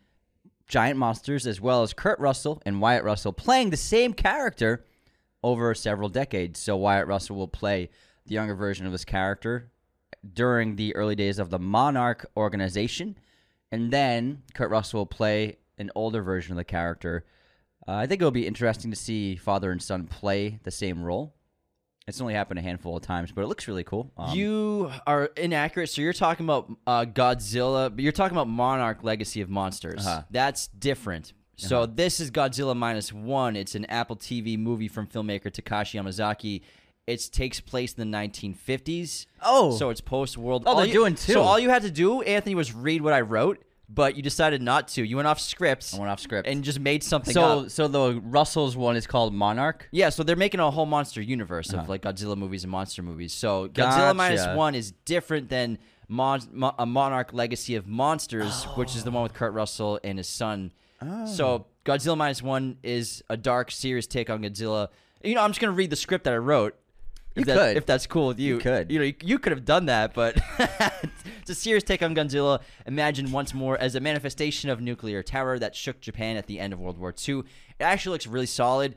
giant 0.69 0.99
monsters 0.99 1.47
as 1.47 1.61
well 1.61 1.83
as 1.83 1.95
Kurt 1.95 2.21
Russell 2.21 2.61
and 2.65 2.81
Wyatt 2.81 3.03
Russell 3.03 3.33
playing 3.33 3.71
the 3.71 3.77
same 3.77 4.13
character 4.13 4.85
over 5.43 5.75
several 5.75 6.09
decades. 6.09 6.61
So 6.61 6.77
Wyatt 6.77 7.07
Russell 7.07 7.37
will 7.37 7.49
play 7.49 7.91
the 8.27 8.35
younger 8.35 8.55
version 8.55 8.85
of 8.87 8.93
this 8.93 9.05
character 9.05 9.71
during 10.35 10.77
the 10.77 10.95
early 10.95 11.15
days 11.15 11.39
of 11.39 11.51
the 11.51 11.59
Monarch 11.59 12.27
organization, 12.37 13.17
and 13.73 13.91
then 13.91 14.43
Kurt 14.55 14.71
Russell 14.71 15.01
will 15.01 15.07
play 15.07 15.57
an 15.81 15.91
older 15.95 16.23
version 16.23 16.53
of 16.53 16.57
the 16.57 16.65
character. 16.65 17.25
Uh, 17.89 17.93
I 17.93 18.07
think 18.07 18.21
it'll 18.21 18.31
be 18.31 18.47
interesting 18.47 18.91
to 18.91 18.97
see 18.97 19.35
father 19.37 19.73
and 19.73 19.83
son 19.83 20.07
play 20.07 20.61
the 20.63 20.71
same 20.71 21.03
role. 21.03 21.35
It's 22.07 22.21
only 22.21 22.35
happened 22.35 22.59
a 22.59 22.63
handful 22.63 22.97
of 22.97 23.03
times, 23.03 23.31
but 23.33 23.43
it 23.43 23.47
looks 23.47 23.69
really 23.69 23.85
cool. 23.85 24.13
Um, 24.17 24.37
you 24.37 24.91
are 25.07 25.27
inaccurate. 25.37 25.89
So 25.89 26.03
you're 26.03 26.13
talking 26.13 26.45
about 26.45 26.71
uh, 26.87 27.05
Godzilla, 27.05 27.89
but 27.95 28.01
you're 28.01 28.13
talking 28.13 28.37
about 28.37 28.49
Monarch 28.49 29.05
Legacy 29.05 29.41
of 29.41 29.49
Monsters. 29.49 30.07
Uh-huh. 30.07 30.23
That's 30.31 30.67
different. 30.69 31.33
So 31.57 31.85
this 31.85 32.21
is 32.21 32.31
Godzilla 32.31 32.75
minus 32.75 33.13
one. 33.13 33.55
It's 33.55 33.75
an 33.75 33.85
Apple 33.85 34.17
TV 34.17 34.59
movie 34.59 34.89
from 34.89 35.07
filmmaker 35.07 35.51
Takashi 35.51 36.01
Yamazaki. 36.01 36.63
It 37.07 37.29
takes 37.33 37.61
place 37.61 37.93
in 37.93 38.11
the 38.11 38.17
1950s. 38.17 39.27
Oh. 39.43 39.77
so 39.77 39.91
it's 39.91 40.01
post 40.01 40.39
World. 40.39 40.63
Oh, 40.67 40.77
they're 40.77 40.93
doing 40.93 41.15
two. 41.15 41.35
So 41.35 41.43
all 41.43 41.59
you 41.59 41.69
had 41.69 41.83
to 41.83 41.91
do, 41.91 42.23
Anthony, 42.23 42.55
was 42.55 42.73
read 42.75 43.03
what 43.03 43.13
I 43.13 43.21
wrote, 43.21 43.63
but 43.93 44.17
you 44.17 44.23
decided 44.23 44.63
not 44.63 44.89
to. 44.89 45.03
You 45.03 45.17
went 45.17 45.27
off 45.27 45.41
script. 45.41 45.93
I 45.95 45.99
went 45.99 46.11
off 46.11 46.21
script. 46.21 46.47
and 46.47 46.63
just 46.63 46.79
made 46.79 47.03
something 47.03 47.35
so, 47.35 47.61
up. 47.61 47.71
so 47.71 47.89
the 47.89 48.21
Russell's 48.25 48.77
one 48.77 48.97
is 48.97 49.07
called 49.07 49.35
Monarch. 49.35 49.89
Yeah, 49.91 50.11
so 50.11 50.23
they're 50.23 50.37
making 50.37 50.61
a 50.61 50.71
whole 50.71 50.87
monster 50.87 51.21
universe 51.21 51.71
of 51.71 51.81
uh-huh. 51.81 51.89
like 51.89 52.03
Godzilla 52.03 52.37
movies 52.37 52.63
and 52.65 52.71
monster 52.71 53.03
movies. 53.03 53.33
So 53.33 53.69
Godzilla 53.69 54.15
minus 54.15 54.45
Gotcha. 54.45 54.57
one 54.57 54.75
is 54.75 54.93
different 55.05 55.49
than 55.49 55.79
Mon- 56.09 56.49
Mo- 56.53 56.75
a 56.79 56.87
Monarch 56.87 57.33
Legacy 57.33 57.75
of 57.75 57.87
Monsters, 57.87 58.65
which 58.77 58.95
is 58.95 59.03
the 59.03 59.11
one 59.11 59.25
with 59.25 59.35
Kurt 59.35 59.53
Russell 59.53 59.99
and 60.05 60.19
his 60.19 60.29
son. 60.29 60.73
Oh. 61.03 61.27
So 61.27 61.67
Godzilla 61.85 62.17
minus 62.17 62.43
one 62.43 62.79
is 62.83 63.25
a 63.29 63.37
dark, 63.37 63.71
serious 63.73 64.07
take 64.07 64.31
on 64.31 64.43
Godzilla. 64.43 64.89
You 65.25 65.35
know, 65.35 65.43
I'm 65.43 65.51
just 65.51 65.61
gonna 65.61 65.73
read 65.73 65.91
the 65.91 65.97
script 65.97 66.25
that 66.25 66.33
I 66.33 66.39
wrote. 66.39 66.77
You 67.37 67.43
If, 67.43 67.47
that- 67.47 67.57
could. 67.57 67.77
if 67.77 67.87
that's 67.87 68.07
cool 68.07 68.27
with 68.29 68.41
you. 68.41 68.55
You 68.55 68.61
could. 68.61 68.91
You 68.91 68.99
know, 68.99 69.05
you, 69.05 69.15
you 69.23 69.39
could 69.39 69.53
have 69.53 69.65
done 69.65 69.87
that, 69.87 70.15
but 70.15 70.37
it's 71.41 71.51
a 71.51 71.55
serious 71.55 71.85
take 71.85 72.03
on 72.03 72.15
Godzilla. 72.15 72.61
Imagined 72.87 73.33
once 73.33 73.55
more 73.55 73.79
as 73.79 73.95
a 73.95 74.01
manifestation 74.01 74.69
of 74.71 74.81
nuclear 74.81 75.23
terror 75.23 75.59
that 75.59 75.77
shook 75.77 76.01
Japan 76.01 76.37
at 76.37 76.47
the 76.47 76.59
end 76.59 76.73
of 76.73 76.81
World 76.81 76.99
War 76.99 77.15
II. 77.29 77.39
It 77.39 77.45
actually 77.81 78.13
looks 78.15 78.27
really 78.27 78.47
solid. 78.47 78.97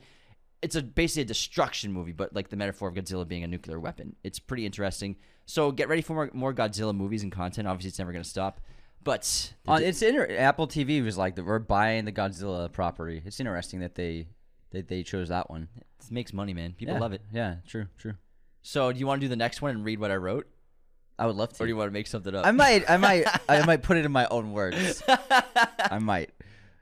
It's 0.62 0.74
a 0.74 0.82
basically 0.82 1.22
a 1.22 1.26
destruction 1.26 1.92
movie, 1.92 2.12
but 2.12 2.34
like 2.34 2.48
the 2.48 2.56
metaphor 2.56 2.88
of 2.88 2.94
Godzilla 2.94 3.26
being 3.28 3.44
a 3.44 3.46
nuclear 3.46 3.78
weapon. 3.78 4.16
It's 4.24 4.38
pretty 4.38 4.66
interesting. 4.66 5.16
So 5.46 5.70
get 5.70 5.88
ready 5.88 6.00
for 6.02 6.14
more, 6.14 6.30
more 6.32 6.54
Godzilla 6.54 6.94
movies 6.94 7.22
and 7.22 7.30
content. 7.30 7.68
Obviously, 7.68 7.88
it's 7.90 7.98
never 7.98 8.12
going 8.12 8.24
to 8.24 8.28
stop. 8.28 8.60
But 9.04 9.52
the 9.64 9.70
On 9.70 9.82
it's 9.82 10.00
inter- 10.00 10.34
Apple 10.38 10.66
TV 10.66 11.04
was 11.04 11.18
like 11.18 11.36
we're 11.36 11.58
buying 11.58 12.06
the 12.06 12.12
Godzilla 12.12 12.72
property. 12.72 13.20
It's 13.26 13.38
interesting 13.38 13.80
that 13.80 13.94
they 13.94 14.26
they, 14.74 14.82
they 14.82 15.02
chose 15.02 15.28
that 15.28 15.48
one. 15.50 15.68
it 15.76 15.84
makes 16.10 16.32
money, 16.32 16.52
man. 16.54 16.72
People 16.72 16.94
Yeah. 16.94 17.00
love 17.00 17.12
it. 17.12 17.22
Yeah, 17.32 17.56
true, 17.66 17.86
true. 17.98 18.14
So 18.62 18.92
do 18.92 18.98
you 18.98 19.06
want 19.06 19.20
to 19.20 19.24
do 19.26 19.28
the 19.28 19.36
next 19.36 19.62
one 19.62 19.70
and 19.72 19.84
read 19.84 19.98
what 20.00 20.10
I 20.10 20.16
wrote, 20.16 20.46
I 21.18 21.26
would 21.26 21.36
love 21.36 21.52
to. 21.52 21.62
or 21.62 21.66
do 21.66 21.70
you 21.70 21.76
want 21.76 21.88
to 21.88 21.92
make 21.92 22.06
something 22.06 22.34
up? 22.34 22.46
I 22.46 22.50
might, 22.50 22.88
I 22.90 22.96
might, 22.96 23.26
I 23.48 23.64
might 23.64 23.82
put 23.82 23.96
it 23.96 24.04
in 24.04 24.12
my 24.12 24.26
own 24.30 24.52
words. 24.52 25.02
I 25.08 25.98
might. 26.00 26.30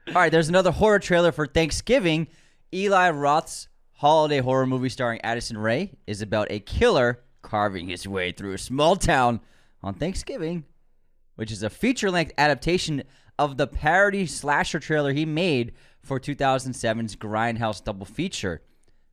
All 0.07 0.13
right, 0.15 0.31
there's 0.31 0.49
another 0.49 0.71
horror 0.71 0.99
trailer 0.99 1.31
for 1.31 1.45
Thanksgiving. 1.47 2.27
Eli 2.73 3.09
Roth's 3.11 3.67
holiday 3.93 4.39
horror 4.39 4.65
movie 4.65 4.89
starring 4.89 5.21
Addison 5.23 5.57
Rae 5.57 5.91
is 6.07 6.21
about 6.21 6.47
a 6.51 6.59
killer 6.59 7.21
carving 7.41 7.87
his 7.87 8.07
way 8.07 8.31
through 8.31 8.53
a 8.53 8.57
small 8.57 8.95
town 8.95 9.39
on 9.83 9.93
Thanksgiving, 9.93 10.63
which 11.35 11.51
is 11.51 11.61
a 11.63 11.69
feature-length 11.69 12.31
adaptation 12.37 13.03
of 13.37 13.57
the 13.57 13.67
parody 13.67 14.25
slasher 14.25 14.79
trailer 14.79 15.13
he 15.13 15.25
made 15.25 15.73
for 16.03 16.19
2007's 16.19 17.15
Grindhouse 17.15 17.83
double 17.83 18.05
feature. 18.05 18.61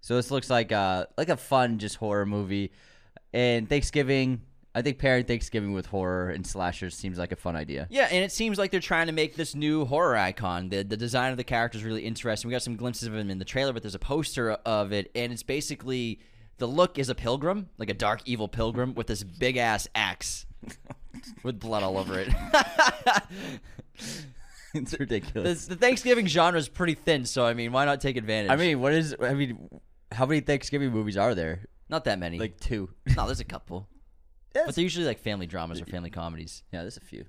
So 0.00 0.16
this 0.16 0.30
looks 0.30 0.50
like 0.50 0.72
a 0.72 1.08
like 1.16 1.28
a 1.28 1.36
fun 1.36 1.78
just 1.78 1.96
horror 1.96 2.26
movie. 2.26 2.72
And 3.32 3.68
Thanksgiving, 3.68 4.42
I 4.74 4.82
think 4.82 4.98
pairing 4.98 5.24
Thanksgiving 5.24 5.72
with 5.72 5.86
horror 5.86 6.30
and 6.30 6.46
slashers 6.46 6.96
seems 6.96 7.18
like 7.18 7.32
a 7.32 7.36
fun 7.36 7.54
idea. 7.54 7.86
Yeah, 7.90 8.08
and 8.10 8.24
it 8.24 8.32
seems 8.32 8.58
like 8.58 8.70
they're 8.70 8.80
trying 8.80 9.06
to 9.06 9.12
make 9.12 9.36
this 9.36 9.54
new 9.54 9.84
horror 9.84 10.16
icon. 10.16 10.70
The 10.70 10.82
the 10.82 10.96
design 10.96 11.30
of 11.30 11.36
the 11.36 11.44
character 11.44 11.78
is 11.78 11.84
really 11.84 12.04
interesting. 12.04 12.48
We 12.48 12.52
got 12.52 12.62
some 12.62 12.76
glimpses 12.76 13.06
of 13.06 13.14
him 13.14 13.30
in 13.30 13.38
the 13.38 13.44
trailer, 13.44 13.72
but 13.72 13.82
there's 13.82 13.94
a 13.94 14.00
poster 14.00 14.52
of 14.52 14.92
it, 14.92 15.10
and 15.14 15.32
it's 15.32 15.42
basically 15.42 16.20
the 16.58 16.66
look 16.66 16.98
is 16.98 17.08
a 17.08 17.14
pilgrim, 17.14 17.68
like 17.78 17.90
a 17.90 17.94
dark 17.94 18.22
evil 18.26 18.48
pilgrim 18.48 18.94
with 18.94 19.06
this 19.06 19.22
big 19.22 19.56
ass 19.56 19.86
axe 19.94 20.46
with 21.42 21.60
blood 21.60 21.82
all 21.82 21.98
over 21.98 22.18
it. 22.18 22.28
it's 24.74 24.98
ridiculous. 24.98 25.66
the 25.66 25.76
Thanksgiving 25.76 26.26
genre 26.26 26.58
is 26.58 26.68
pretty 26.68 26.94
thin, 26.94 27.24
so 27.24 27.44
I 27.46 27.54
mean, 27.54 27.72
why 27.72 27.84
not 27.84 28.00
take 28.00 28.16
advantage? 28.16 28.50
I 28.50 28.56
mean, 28.56 28.80
what 28.80 28.92
is? 28.92 29.14
I 29.20 29.34
mean, 29.34 29.68
how 30.12 30.26
many 30.26 30.40
Thanksgiving 30.40 30.90
movies 30.90 31.16
are 31.16 31.34
there? 31.34 31.64
not 31.88 32.04
that 32.04 32.18
many. 32.20 32.38
Like 32.38 32.60
two. 32.60 32.88
no, 33.16 33.26
there's 33.26 33.40
a 33.40 33.44
couple, 33.44 33.88
but 34.54 34.74
they're 34.74 34.82
usually 34.84 35.06
like 35.06 35.18
family 35.18 35.46
dramas 35.46 35.80
or 35.80 35.86
family 35.86 36.10
comedies. 36.10 36.62
Yeah, 36.72 36.82
there's 36.82 36.96
a 36.96 37.00
few. 37.00 37.24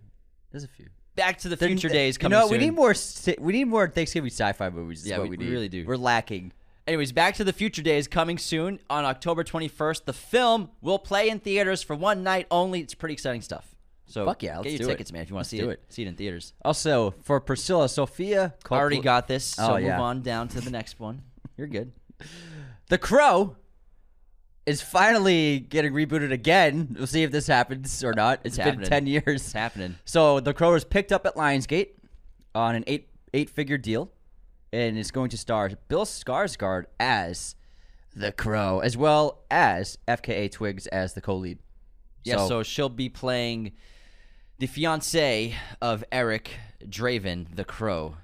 There's 0.51 0.63
a 0.63 0.67
few. 0.67 0.87
Back 1.15 1.39
to 1.39 1.49
the 1.49 1.57
Future 1.57 1.89
Days 1.89 2.15
You 2.15 2.19
coming 2.19 2.39
know, 2.39 2.45
we 2.45 2.51
soon. 2.53 2.59
need 2.61 2.69
more. 2.71 2.93
We 3.39 3.53
need 3.53 3.65
more 3.65 3.87
Thanksgiving 3.89 4.29
sci-fi 4.29 4.69
movies. 4.69 5.01
is 5.01 5.07
Yeah, 5.09 5.17
what 5.17 5.29
we- 5.29 5.37
we, 5.37 5.45
we 5.45 5.51
really 5.51 5.67
do. 5.69 5.85
We're 5.85 5.97
lacking. 5.97 6.53
Anyways, 6.87 7.11
Back 7.11 7.35
to 7.35 7.43
the 7.43 7.53
Future 7.53 7.81
Days 7.81 8.07
coming 8.07 8.37
soon 8.37 8.79
on 8.89 9.03
October 9.05 9.43
21st. 9.43 10.05
The 10.05 10.13
film 10.13 10.69
will 10.81 10.97
play 10.99 11.29
in 11.29 11.39
theaters 11.39 11.81
for 11.83 11.95
one 11.95 12.23
night 12.23 12.47
only. 12.49 12.79
It's 12.81 12.93
pretty 12.95 13.13
exciting 13.13 13.41
stuff. 13.41 13.70
So 14.11 14.25
Fuck 14.25 14.43
yeah, 14.43 14.57
let's 14.57 14.63
get 14.65 14.71
your 14.73 14.79
do 14.79 14.85
it. 14.85 14.91
tickets, 14.93 15.11
man, 15.13 15.21
if 15.21 15.29
you 15.29 15.35
want 15.35 15.43
Let's 15.45 15.49
to 15.51 15.55
see 15.55 15.61
do 15.61 15.69
it. 15.69 15.73
it. 15.87 15.93
See 15.93 16.01
it 16.03 16.07
in 16.09 16.15
theaters. 16.15 16.53
Also, 16.65 17.11
for 17.23 17.39
Priscilla, 17.39 17.87
Sofia 17.87 18.53
Already 18.69 18.99
got 18.99 19.27
this, 19.29 19.45
so 19.45 19.73
Oh, 19.73 19.75
yeah. 19.77 19.91
move 19.93 20.01
on 20.01 20.21
down 20.21 20.49
to 20.49 20.59
the 20.59 20.69
next 20.69 20.99
one. 20.99 21.21
You're 21.57 21.67
good. 21.67 21.91
The 22.89 22.97
Crow 22.97 23.55
is 24.65 24.81
finally 24.81 25.59
getting 25.59 25.93
rebooted 25.93 26.33
again. 26.33 26.93
We'll 26.97 27.07
see 27.07 27.23
if 27.23 27.31
this 27.31 27.47
happens 27.47 28.03
or 28.03 28.13
not. 28.13 28.41
It's 28.43 28.57
been 28.57 28.65
happening. 28.65 28.89
ten 28.89 29.07
years. 29.07 29.23
It's 29.41 29.53
happening. 29.53 29.95
So 30.03 30.41
The 30.41 30.53
Crow 30.53 30.73
was 30.73 30.83
picked 30.83 31.13
up 31.13 31.25
at 31.25 31.35
Lionsgate 31.35 31.91
on 32.53 32.75
an 32.75 32.83
eight 32.87 33.07
eight 33.33 33.49
figure 33.49 33.77
deal, 33.77 34.11
and 34.73 34.97
is 34.97 35.09
going 35.09 35.29
to 35.29 35.37
star 35.37 35.71
Bill 35.87 36.03
Skarsgård 36.03 36.87
as 36.99 37.55
the 38.13 38.33
Crow, 38.33 38.79
as 38.79 38.97
well 38.97 39.45
as 39.49 39.97
FKA 40.05 40.51
Twigs 40.51 40.85
as 40.87 41.13
the 41.13 41.21
co-lead. 41.21 41.59
Yeah, 42.25 42.45
so, 42.45 42.61
she'll 42.61 42.89
be 42.89 43.07
playing 43.07 43.71
the 44.61 44.67
fiance 44.67 45.55
of 45.81 46.03
Eric 46.11 46.51
Draven, 46.85 47.47
the 47.55 47.65
Crow, 47.65 48.17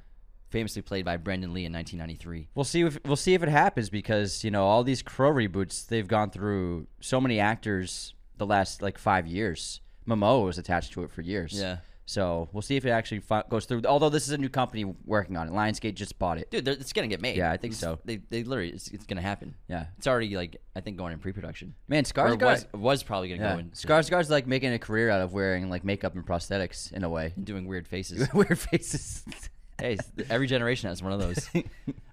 famously 0.50 0.84
played 0.84 1.04
by 1.04 1.18
Brandon 1.18 1.52
Lee 1.52 1.66
in 1.66 1.74
1993. 1.74 2.50
We'll 2.54 2.64
see 2.64 2.82
if 2.82 3.00
we'll 3.04 3.16
see 3.16 3.34
if 3.34 3.42
it 3.42 3.50
happens 3.50 3.90
because 3.90 4.44
you 4.44 4.52
know 4.52 4.64
all 4.64 4.84
these 4.84 5.02
Crow 5.02 5.34
reboots 5.34 5.88
they've 5.88 6.08
gone 6.08 6.30
through 6.30 6.86
so 7.02 7.20
many 7.20 7.40
actors 7.40 8.14
the 8.38 8.46
last 8.46 8.84
like 8.84 9.00
five 9.00 9.26
years. 9.26 9.82
Momoa 10.08 10.46
was 10.46 10.60
attached 10.60 10.94
to 10.94 11.04
it 11.04 11.10
for 11.10 11.22
years. 11.22 11.54
Yeah. 11.60 11.78
So 12.10 12.48
we'll 12.54 12.62
see 12.62 12.78
if 12.78 12.86
it 12.86 12.90
actually 12.92 13.20
fi- 13.20 13.44
goes 13.50 13.66
through. 13.66 13.82
Although 13.86 14.08
this 14.08 14.28
is 14.28 14.32
a 14.32 14.38
new 14.38 14.48
company 14.48 14.86
working 15.06 15.36
on 15.36 15.50
it, 15.50 15.52
Lionsgate 15.52 15.94
just 15.96 16.18
bought 16.18 16.38
it. 16.38 16.50
Dude, 16.50 16.64
they're- 16.64 16.74
it's 16.74 16.94
gonna 16.94 17.08
get 17.10 17.20
made. 17.22 17.36
Yeah, 17.36 17.52
I 17.52 17.58
think 17.58 17.74
It's- 17.74 17.82
so. 17.82 18.00
They, 18.06 18.16
they 18.30 18.44
literally, 18.46 18.70
it's, 18.72 18.88
it's 18.88 19.06
gonna 19.06 19.22
happen. 19.22 19.56
Yeah. 19.68 19.88
It's 19.98 20.08
already 20.08 20.34
like 20.38 20.56
I 20.74 20.80
think 20.80 20.96
going 20.96 21.12
in 21.12 21.20
pre-production. 21.20 21.74
Man, 21.90 22.00
Or 22.00 22.08
Skarsgård 22.08 22.42
was, 22.42 22.66
was 22.74 23.04
probably 23.04 23.28
gonna 23.28 23.42
Yeah. 23.42 23.54
go 23.56 23.60
in 23.60 23.70
Skarsgård's 23.72 24.30
like 24.30 24.48
making 24.48 24.72
a 24.72 24.80
career 24.80 25.10
out 25.10 25.20
of 25.20 25.34
wearing 25.34 25.70
like 25.70 25.84
makeup 25.84 26.16
and 26.16 26.26
prosthetics 26.26 26.94
in 26.94 27.04
a 27.04 27.10
way. 27.10 27.34
And 27.36 27.46
doing 27.46 27.68
weird 27.68 27.88
faces. 27.90 28.26
Weird 28.34 28.58
faces. 28.58 29.26
hey, 29.78 29.98
every 30.30 30.48
generation 30.48 30.88
has 30.88 31.04
one 31.04 31.12
of 31.12 31.20
those. 31.20 31.50
All 31.56 31.64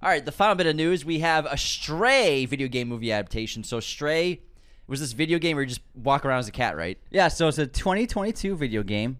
right, 0.02 0.24
the 0.24 0.32
final 0.32 0.56
bit 0.56 0.66
of 0.66 0.74
news: 0.74 1.04
we 1.04 1.20
have 1.20 1.46
a 1.46 1.56
Stray 1.56 2.46
video 2.46 2.66
game 2.66 2.88
movie 2.88 3.12
adaptation. 3.12 3.62
So 3.62 3.78
Stray 3.78 4.40
was 4.88 4.98
this 4.98 5.12
video 5.12 5.38
game 5.38 5.56
where 5.56 5.62
you 5.62 5.68
just 5.68 5.80
walk 5.94 6.24
around 6.26 6.40
as 6.40 6.48
a 6.48 6.52
cat, 6.52 6.76
right? 6.76 6.98
yeah, 7.12 7.28
so 7.28 7.46
it's 7.48 7.58
a 7.58 7.66
2022 7.66 8.56
video 8.56 8.82
game. 8.82 9.18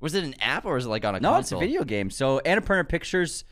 Was 0.00 0.14
it 0.14 0.24
an 0.24 0.34
app 0.40 0.64
or 0.64 0.74
was 0.74 0.86
it 0.86 0.88
like 0.88 1.04
on 1.04 1.14
a 1.14 1.20
No, 1.20 1.30
console? 1.30 1.58
it's 1.58 1.64
a 1.64 1.66
video 1.66 1.84
game. 1.84 2.10
So 2.10 2.40
Annapurna 2.44 2.88
Pictures, 2.88 3.44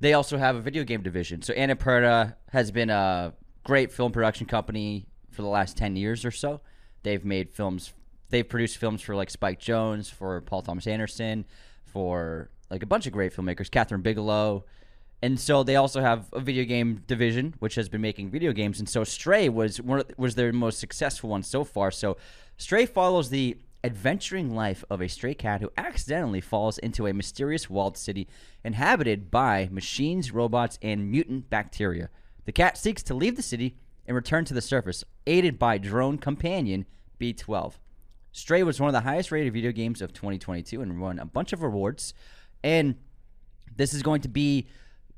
they 0.00 0.12
also 0.12 0.38
have 0.38 0.56
a 0.56 0.60
video 0.60 0.84
game 0.84 1.02
division. 1.02 1.42
So 1.42 1.54
Annapurna 1.54 2.34
has 2.52 2.70
been 2.70 2.90
a 2.90 3.32
great 3.64 3.92
film 3.92 4.12
production 4.12 4.46
company 4.46 5.06
for 5.30 5.42
the 5.42 5.48
last 5.48 5.76
ten 5.76 5.96
years 5.96 6.24
or 6.24 6.30
so. 6.30 6.60
They've 7.02 7.24
made 7.24 7.50
films. 7.50 7.92
They've 8.30 8.48
produced 8.48 8.78
films 8.78 9.02
for 9.02 9.14
like 9.14 9.30
Spike 9.30 9.60
Jonze, 9.60 10.10
for 10.10 10.40
Paul 10.40 10.62
Thomas 10.62 10.86
Anderson, 10.86 11.44
for 11.84 12.50
like 12.70 12.82
a 12.82 12.86
bunch 12.86 13.06
of 13.06 13.12
great 13.12 13.32
filmmakers, 13.34 13.68
Kathryn 13.70 14.02
Bigelow. 14.02 14.64
And 15.22 15.38
so 15.40 15.62
they 15.62 15.76
also 15.76 16.00
have 16.00 16.26
a 16.32 16.40
video 16.40 16.64
game 16.64 17.02
division, 17.06 17.54
which 17.58 17.76
has 17.76 17.88
been 17.88 18.00
making 18.00 18.30
video 18.30 18.52
games. 18.52 18.78
And 18.78 18.88
so 18.88 19.04
Stray 19.04 19.48
was 19.48 19.80
one 19.80 20.00
of, 20.00 20.06
was 20.18 20.34
their 20.34 20.52
most 20.52 20.78
successful 20.80 21.30
one 21.30 21.42
so 21.42 21.64
far. 21.64 21.90
So 21.90 22.16
Stray 22.58 22.84
follows 22.84 23.30
the 23.30 23.56
adventuring 23.84 24.54
life 24.54 24.82
of 24.88 25.02
a 25.02 25.08
stray 25.08 25.34
cat 25.34 25.60
who 25.60 25.70
accidentally 25.76 26.40
falls 26.40 26.78
into 26.78 27.06
a 27.06 27.12
mysterious 27.12 27.68
walled 27.68 27.98
city 27.98 28.26
inhabited 28.64 29.30
by 29.30 29.68
machines, 29.70 30.32
robots, 30.32 30.78
and 30.80 31.10
mutant 31.10 31.50
bacteria. 31.50 32.08
The 32.46 32.52
cat 32.52 32.78
seeks 32.78 33.02
to 33.04 33.14
leave 33.14 33.36
the 33.36 33.42
city 33.42 33.76
and 34.06 34.14
return 34.14 34.46
to 34.46 34.54
the 34.54 34.62
surface, 34.62 35.04
aided 35.26 35.58
by 35.58 35.78
drone 35.78 36.16
companion 36.16 36.86
B12. 37.20 37.74
Stray 38.32 38.62
was 38.62 38.80
one 38.80 38.88
of 38.88 38.94
the 38.94 39.08
highest 39.08 39.30
rated 39.30 39.52
video 39.52 39.70
games 39.70 40.02
of 40.02 40.12
2022 40.12 40.80
and 40.80 41.00
won 41.00 41.18
a 41.18 41.26
bunch 41.26 41.52
of 41.52 41.62
awards. 41.62 42.14
And 42.62 42.96
this 43.76 43.94
is 43.94 44.02
going 44.02 44.22
to 44.22 44.28
be 44.28 44.66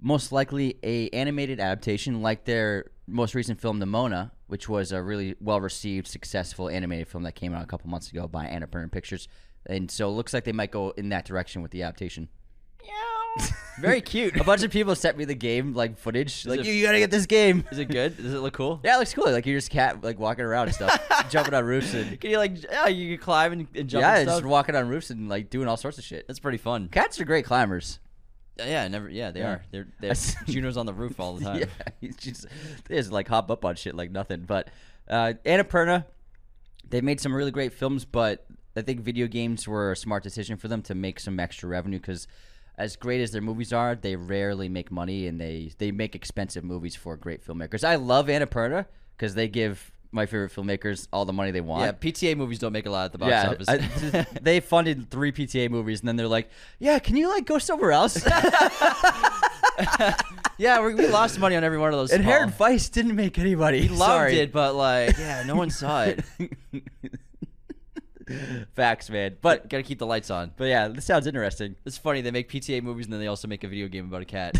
most 0.01 0.33
likely 0.33 0.77
a 0.83 1.09
animated 1.11 1.61
adaptation 1.61 2.21
like 2.21 2.45
their 2.45 2.91
most 3.07 3.35
recent 3.35 3.61
film 3.61 3.81
Nimona, 3.81 4.33
which 4.47 4.69
was 4.69 4.93
a 4.93 5.03
really 5.03 5.35
well 5.41 5.61
received, 5.61 6.07
successful 6.07 6.69
animated 6.69 7.09
film 7.09 7.25
that 7.25 7.35
came 7.35 7.55
out 7.55 7.63
a 7.63 7.67
couple 7.67 7.91
months 7.91 8.11
ago 8.11 8.27
by 8.29 8.47
Annapurna 8.47 8.91
Pictures. 8.91 9.29
And 9.67 9.91
so 9.91 10.09
it 10.09 10.13
looks 10.13 10.33
like 10.33 10.45
they 10.45 10.53
might 10.53 10.71
go 10.71 10.91
in 10.91 11.09
that 11.09 11.25
direction 11.25 11.63
with 11.63 11.71
the 11.73 11.83
adaptation. 11.83 12.29
Very 13.81 14.01
cute. 14.01 14.35
A 14.41 14.45
bunch 14.45 14.63
of 14.63 14.71
people 14.71 14.95
sent 14.95 15.19
me 15.19 15.27
the 15.27 15.35
game 15.35 15.75
like 15.75 15.99
footage, 15.99 16.47
like 16.47 16.61
it- 16.61 16.67
you, 16.67 16.73
you 16.73 16.87
gotta 16.87 16.99
get 16.99 17.11
this 17.11 17.27
game. 17.27 17.65
Is 17.71 17.79
it 17.79 17.87
good? 17.87 18.17
Does 18.17 18.33
it 18.33 18.39
look 18.39 18.55
cool? 18.55 18.81
Yeah, 18.83 18.97
it 18.97 18.99
looks 19.01 19.13
cool. 19.13 19.31
Like 19.31 19.45
you're 19.45 19.59
just 19.59 19.71
cat 19.71 20.03
like 20.03 20.19
walking 20.19 20.45
around 20.47 20.69
and 20.69 20.75
stuff, 20.75 21.27
jumping 21.31 21.53
on 21.53 21.63
roofs 21.65 21.93
and 21.93 22.19
Can 22.19 22.31
you 22.31 22.39
like? 22.39 22.63
Yeah, 22.63 22.87
you 22.87 23.17
can 23.17 23.23
climb 23.23 23.53
and, 23.53 23.67
and 23.75 23.89
jump. 23.91 24.01
yeah, 24.01 24.17
and 24.17 24.27
just 24.29 24.45
walking 24.45 24.75
on 24.75 24.89
roofs 24.89 25.11
and 25.11 25.29
like 25.29 25.51
doing 25.51 25.69
all 25.69 25.77
sorts 25.77 25.99
of 25.99 26.05
shit. 26.05 26.27
That's 26.27 26.39
pretty 26.39 26.57
fun. 26.57 26.89
Cats 26.89 27.21
are 27.21 27.27
great 27.27 27.45
climbers. 27.45 27.99
Yeah, 28.59 28.89
never. 28.89 29.09
Yeah, 29.09 29.31
they 29.31 29.41
Yeah. 29.41 29.49
are. 29.51 29.63
They're, 29.71 29.87
they're 30.01 30.15
Juno's 30.47 30.77
on 30.77 30.87
the 30.87 30.95
roof 30.95 31.21
all 31.21 31.35
the 31.37 31.45
time. 31.51 31.59
Yeah, 31.61 31.67
he's 32.01 32.17
just 32.17 32.47
they 32.89 32.97
just 32.97 33.13
like 33.13 33.29
hop 33.29 33.51
up 33.51 33.65
on 33.65 33.77
shit 33.77 33.95
like 33.95 34.11
nothing. 34.11 34.43
But 34.47 34.69
uh, 35.09 35.35
Annapurna, 35.45 36.05
they 36.89 37.01
made 37.01 37.21
some 37.21 37.35
really 37.35 37.51
great 37.51 37.73
films, 37.73 38.05
but 38.05 38.47
I 38.77 38.83
think 38.83 39.01
video 39.01 39.27
games 39.27 39.67
were 39.69 39.93
a 39.93 39.97
smart 39.97 40.23
decision 40.23 40.57
for 40.57 40.69
them 40.69 40.83
to 40.83 40.95
make 40.95 41.21
some 41.21 41.39
extra 41.41 41.69
revenue 41.69 41.99
because. 41.99 42.27
As 42.79 42.95
great 42.95 43.23
as 43.23 43.31
their 43.31 43.41
movies 43.41 43.73
are, 43.73 43.95
they 43.95 44.17
rarely 44.17 44.69
make 44.69 44.91
money, 44.93 45.27
and 45.29 45.41
they 45.41 45.73
they 45.79 45.91
make 45.93 46.15
expensive 46.15 46.63
movies 46.63 46.95
for 46.95 47.17
great 47.17 47.43
filmmakers. 47.43 47.83
I 47.83 47.95
love 47.95 48.27
Annapurna 48.27 48.85
because 49.17 49.35
they 49.35 49.49
give 49.49 49.91
my 50.17 50.27
favorite 50.27 50.51
filmmakers 50.53 51.07
all 51.13 51.25
the 51.25 51.33
money 51.33 51.53
they 51.53 51.61
want. 51.61 51.83
Yeah, 51.85 51.93
PTA 51.93 52.37
movies 52.37 52.59
don't 52.59 52.73
make 52.73 52.87
a 52.87 52.91
lot 52.91 53.05
at 53.05 53.13
the 53.13 53.19
box 53.19 53.31
Yeah, 53.31 53.51
office. 53.51 53.69
I- 53.69 54.27
they 54.43 54.59
funded 54.61 55.09
three 55.11 55.31
PTA 55.31 55.71
movies, 55.71 56.01
and 56.01 56.09
then 56.09 56.17
they're 56.17 56.27
like, 56.27 56.51
"Yeah, 56.81 56.99
can 56.99 57.15
you 57.17 57.29
like 57.29 57.47
go 57.47 57.59
somewhere 57.59 57.93
else?" 57.93 58.27
yeah, 60.59 60.85
we, 60.85 60.95
we 60.95 61.07
lost 61.09 61.39
money 61.39 61.55
on 61.57 61.65
every 61.65 61.79
one 61.79 61.93
of 61.93 61.99
those. 61.99 62.13
Inherent 62.13 62.55
Vice 62.55 62.89
didn't 62.89 63.15
make 63.15 63.39
anybody. 63.39 63.83
He 63.83 63.89
loved 63.89 64.01
Sorry. 64.01 64.39
it, 64.41 64.53
but 64.53 64.75
like, 64.75 65.17
yeah, 65.19 65.43
no 65.47 65.55
one 65.55 65.71
saw 65.71 66.05
it. 66.05 66.25
Facts, 68.75 69.09
man. 69.09 69.37
But 69.41 69.63
But 69.63 69.71
gotta 69.71 69.83
keep 69.85 70.01
the 70.01 70.07
lights 70.07 70.31
on. 70.31 70.51
but 70.57 70.65
yeah, 70.65 70.89
this 70.89 71.05
sounds 71.05 71.29
interesting. 71.29 71.77
It's 71.85 71.97
funny 71.97 72.23
they 72.23 72.33
make 72.33 72.51
PTA 72.51 72.83
movies 72.83 73.07
and 73.07 73.13
then 73.13 73.21
they 73.21 73.29
also 73.29 73.47
make 73.47 73.63
a 73.63 73.69
video 73.69 73.87
game 73.87 74.07
about 74.07 74.23
a 74.23 74.25
cat. 74.25 74.57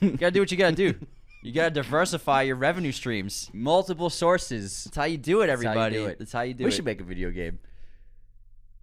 you 0.00 0.10
gotta 0.12 0.30
do 0.30 0.38
what 0.40 0.52
you 0.52 0.56
gotta 0.56 0.76
do. 0.76 0.94
You 1.42 1.52
gotta 1.52 1.70
diversify 1.70 2.42
your 2.42 2.56
revenue 2.56 2.92
streams. 2.92 3.50
Multiple 3.52 4.10
sources. 4.10 4.84
That's 4.84 4.96
how 4.96 5.04
you 5.04 5.18
do 5.18 5.42
it, 5.42 5.50
everybody. 5.50 6.14
That's 6.18 6.32
how 6.32 6.42
you 6.42 6.54
do 6.54 6.62
it. 6.64 6.64
How 6.64 6.64
you 6.64 6.64
do 6.64 6.64
we 6.64 6.70
it. 6.70 6.74
should 6.74 6.84
make 6.84 7.00
a 7.00 7.04
video 7.04 7.30
game. 7.30 7.58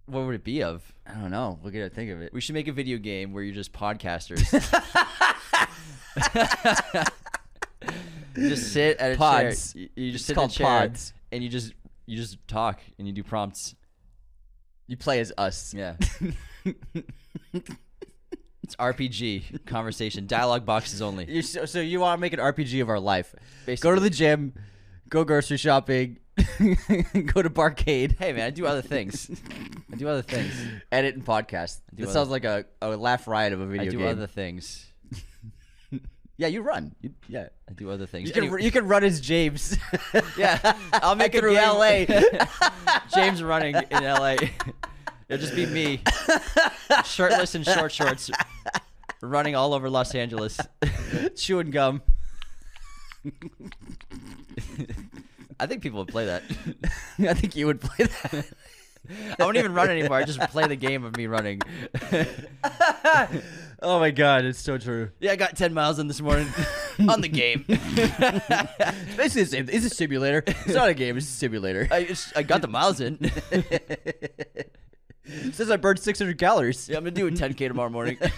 what 0.06 0.24
would 0.24 0.34
it 0.34 0.44
be 0.44 0.62
of? 0.62 0.82
I 1.06 1.14
don't 1.14 1.30
know. 1.30 1.58
We're 1.62 1.70
gonna 1.70 1.90
think 1.90 2.10
of 2.10 2.22
it. 2.22 2.32
We 2.32 2.40
should 2.40 2.54
make 2.54 2.68
a 2.68 2.72
video 2.72 2.98
game 2.98 3.32
where 3.32 3.42
you're 3.42 3.54
just 3.54 3.72
podcasters. 3.72 4.52
you 8.36 8.48
just 8.48 8.72
sit 8.72 8.96
at 8.98 9.12
a 9.12 9.16
Pods. 9.16 9.72
chair. 9.74 9.82
You, 9.82 9.88
you 9.96 10.12
just 10.12 10.22
It's 10.22 10.26
sit 10.28 10.34
called 10.34 10.50
in 10.50 10.54
a 10.54 10.56
chair 10.56 10.66
pods. 10.88 11.12
and 11.32 11.42
you 11.42 11.50
just 11.50 11.72
you 12.06 12.16
just 12.16 12.38
talk 12.48 12.80
and 12.98 13.06
you 13.06 13.12
do 13.12 13.22
prompts. 13.22 13.74
You 14.86 14.96
play 14.96 15.20
as 15.20 15.32
us. 15.36 15.74
Yeah. 15.74 15.96
it's 18.66 18.74
RPG 18.76 19.64
conversation 19.64 20.26
dialogue 20.26 20.64
boxes 20.66 21.00
only. 21.00 21.24
You 21.30 21.40
so, 21.42 21.66
so 21.66 21.80
you 21.80 22.00
want 22.00 22.18
to 22.18 22.20
make 22.20 22.32
an 22.32 22.40
RPG 22.40 22.82
of 22.82 22.88
our 22.88 22.98
life? 22.98 23.32
Go 23.80 23.94
to 23.94 24.00
the 24.00 24.10
gym, 24.10 24.54
go 25.08 25.22
grocery 25.22 25.56
shopping, 25.56 26.18
go 26.36 27.42
to 27.42 27.48
barcade. 27.50 28.18
Hey 28.18 28.32
man, 28.32 28.42
I 28.44 28.50
do 28.50 28.66
other 28.66 28.82
things. 28.82 29.30
I 29.92 29.94
do 29.96 30.08
other 30.08 30.22
things. 30.22 30.52
edit 30.90 31.14
and 31.14 31.24
podcast. 31.24 31.80
This 31.92 32.06
other- 32.06 32.12
sounds 32.12 32.28
like 32.28 32.44
a, 32.44 32.64
a 32.82 32.88
laugh 32.96 33.28
riot 33.28 33.52
of 33.52 33.60
a 33.60 33.66
video 33.66 33.86
I 33.86 33.88
do 33.90 33.98
game. 33.98 34.08
other 34.08 34.26
things. 34.26 34.84
yeah, 36.36 36.48
you 36.48 36.62
run. 36.62 36.92
You, 37.02 37.12
yeah, 37.28 37.46
I 37.70 37.72
do 37.72 37.88
other 37.90 38.06
things. 38.06 38.26
you 38.28 38.34
can 38.34 38.42
Anyway- 38.44 38.64
you 38.64 38.72
can 38.72 38.88
run 38.88 39.04
as 39.04 39.20
James. 39.20 39.78
yeah, 40.36 40.76
I'll 40.92 41.14
make 41.14 41.36
it 41.36 41.40
through 41.40 41.54
game- 41.54 41.68
LA. 41.68 42.04
James 43.14 43.44
running 43.44 43.76
in 43.76 44.02
LA. 44.02 44.36
It'll 45.28 45.40
just 45.44 45.56
be 45.56 45.66
me, 45.66 46.02
shirtless 47.04 47.56
and 47.56 47.64
short 47.64 47.90
shorts, 47.90 48.30
running 49.22 49.56
all 49.56 49.74
over 49.74 49.88
Los 49.90 50.14
Angeles. 50.14 50.58
chewing 51.36 51.70
gum. 51.70 52.02
I 55.58 55.66
think 55.66 55.82
people 55.82 56.00
would 56.00 56.08
play 56.08 56.26
that. 56.26 56.42
I 57.18 57.34
think 57.34 57.56
you 57.56 57.66
would 57.66 57.80
play 57.80 58.06
that. 58.06 58.46
I 59.38 59.44
won't 59.44 59.56
even 59.56 59.72
run 59.72 59.88
anymore. 59.88 60.16
I 60.16 60.24
just 60.24 60.40
play 60.50 60.66
the 60.66 60.76
game 60.76 61.04
of 61.04 61.16
me 61.16 61.26
running. 61.26 61.60
oh 63.80 64.00
my 64.00 64.10
god, 64.10 64.44
it's 64.44 64.58
so 64.58 64.78
true. 64.78 65.10
Yeah, 65.20 65.32
I 65.32 65.36
got 65.36 65.56
10 65.56 65.72
miles 65.72 66.00
in 66.00 66.08
this 66.08 66.20
morning 66.20 66.48
on 67.08 67.20
the 67.20 67.28
game. 67.28 67.64
Basically 67.68 69.44
the 69.44 69.46
same. 69.46 69.68
It's 69.70 69.86
a 69.86 69.90
simulator. 69.90 70.42
It's 70.46 70.74
not 70.74 70.88
a 70.88 70.94
game. 70.94 71.16
It's 71.16 71.26
a 71.26 71.30
simulator. 71.30 71.86
I, 71.90 72.04
just, 72.04 72.36
I 72.36 72.42
got 72.42 72.62
the 72.62 72.68
miles 72.68 73.00
in. 73.00 73.30
Says 75.52 75.70
I 75.70 75.76
burned 75.76 75.98
600 75.98 76.38
calories. 76.38 76.88
Yeah, 76.88 76.98
I'm 76.98 77.04
gonna 77.04 77.10
do 77.12 77.26
a 77.26 77.30
10k 77.30 77.68
tomorrow 77.68 77.90
morning. 77.90 78.18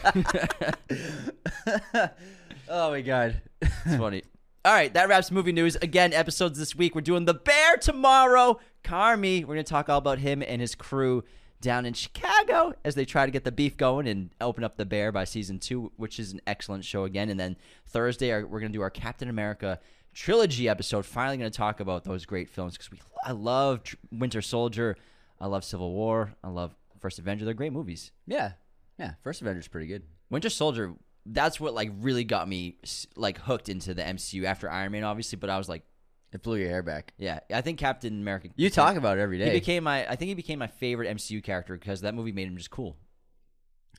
Oh 2.70 2.90
my 2.90 3.00
god. 3.00 3.40
It's 3.62 3.96
funny. 3.96 4.22
All 4.64 4.74
right, 4.74 4.92
that 4.92 5.08
wraps 5.08 5.30
movie 5.30 5.52
news. 5.52 5.76
Again, 5.76 6.12
episodes 6.12 6.58
this 6.58 6.74
week. 6.76 6.94
We're 6.94 7.00
doing 7.00 7.24
The 7.24 7.32
Bear 7.32 7.78
tomorrow. 7.78 8.60
Carmy, 8.84 9.40
we're 9.42 9.54
going 9.54 9.64
to 9.64 9.70
talk 9.70 9.88
all 9.88 9.96
about 9.98 10.18
him 10.18 10.42
and 10.46 10.60
his 10.60 10.74
crew 10.74 11.24
down 11.62 11.86
in 11.86 11.94
Chicago 11.94 12.74
as 12.84 12.94
they 12.94 13.06
try 13.06 13.24
to 13.24 13.32
get 13.32 13.44
the 13.44 13.52
beef 13.52 13.76
going 13.78 14.06
and 14.06 14.30
open 14.40 14.64
up 14.64 14.76
The 14.76 14.84
Bear 14.84 15.10
by 15.12 15.24
season 15.24 15.58
two, 15.58 15.92
which 15.96 16.18
is 16.20 16.32
an 16.32 16.40
excellent 16.46 16.84
show 16.84 17.04
again. 17.04 17.30
And 17.30 17.40
then 17.40 17.56
Thursday, 17.86 18.30
we're 18.42 18.60
going 18.60 18.72
to 18.72 18.76
do 18.76 18.82
our 18.82 18.90
Captain 18.90 19.30
America 19.30 19.80
trilogy 20.12 20.68
episode. 20.68 21.06
Finally, 21.06 21.38
going 21.38 21.50
to 21.50 21.56
talk 21.56 21.80
about 21.80 22.04
those 22.04 22.26
great 22.26 22.50
films 22.50 22.74
because 22.74 22.90
we 22.90 23.00
I 23.24 23.32
love 23.32 23.80
Winter 24.12 24.42
Soldier, 24.42 24.96
I 25.40 25.46
love 25.46 25.64
Civil 25.64 25.92
War, 25.92 26.34
I 26.42 26.48
love 26.48 26.74
First 27.00 27.18
Avenger. 27.18 27.44
They're 27.44 27.54
great 27.54 27.72
movies. 27.72 28.10
Yeah. 28.26 28.52
Yeah. 28.98 29.12
First 29.22 29.40
Avenger's 29.42 29.68
pretty 29.68 29.86
good. 29.86 30.02
Winter 30.30 30.50
Soldier, 30.50 30.94
that's 31.24 31.60
what 31.60 31.74
like 31.74 31.90
really 32.00 32.24
got 32.24 32.48
me 32.48 32.78
like 33.16 33.38
hooked 33.38 33.68
into 33.68 33.94
the 33.94 34.02
MCU 34.02 34.44
after 34.44 34.68
Iron 34.68 34.92
Man, 34.92 35.04
obviously. 35.04 35.36
But 35.36 35.50
I 35.50 35.58
was 35.58 35.68
like, 35.68 35.84
It 36.32 36.42
blew 36.42 36.56
your 36.56 36.68
hair 36.68 36.82
back. 36.82 37.12
yeah, 37.18 37.38
I 37.52 37.60
think 37.60 37.78
Captain 37.78 38.20
America. 38.20 38.48
You 38.56 38.68
talk 38.70 38.96
about 38.96 39.18
it 39.18 39.20
every 39.20 39.38
day. 39.38 39.44
He 39.46 39.50
became 39.52 39.84
my. 39.84 40.04
I 40.10 40.16
think 40.16 40.28
he 40.30 40.34
became 40.34 40.58
my 40.58 40.66
favorite 40.66 41.14
MCU 41.16 41.42
character 41.42 41.74
because 41.74 42.00
that 42.00 42.14
movie 42.14 42.32
made 42.32 42.48
him 42.48 42.56
just 42.56 42.70
cool. 42.70 42.96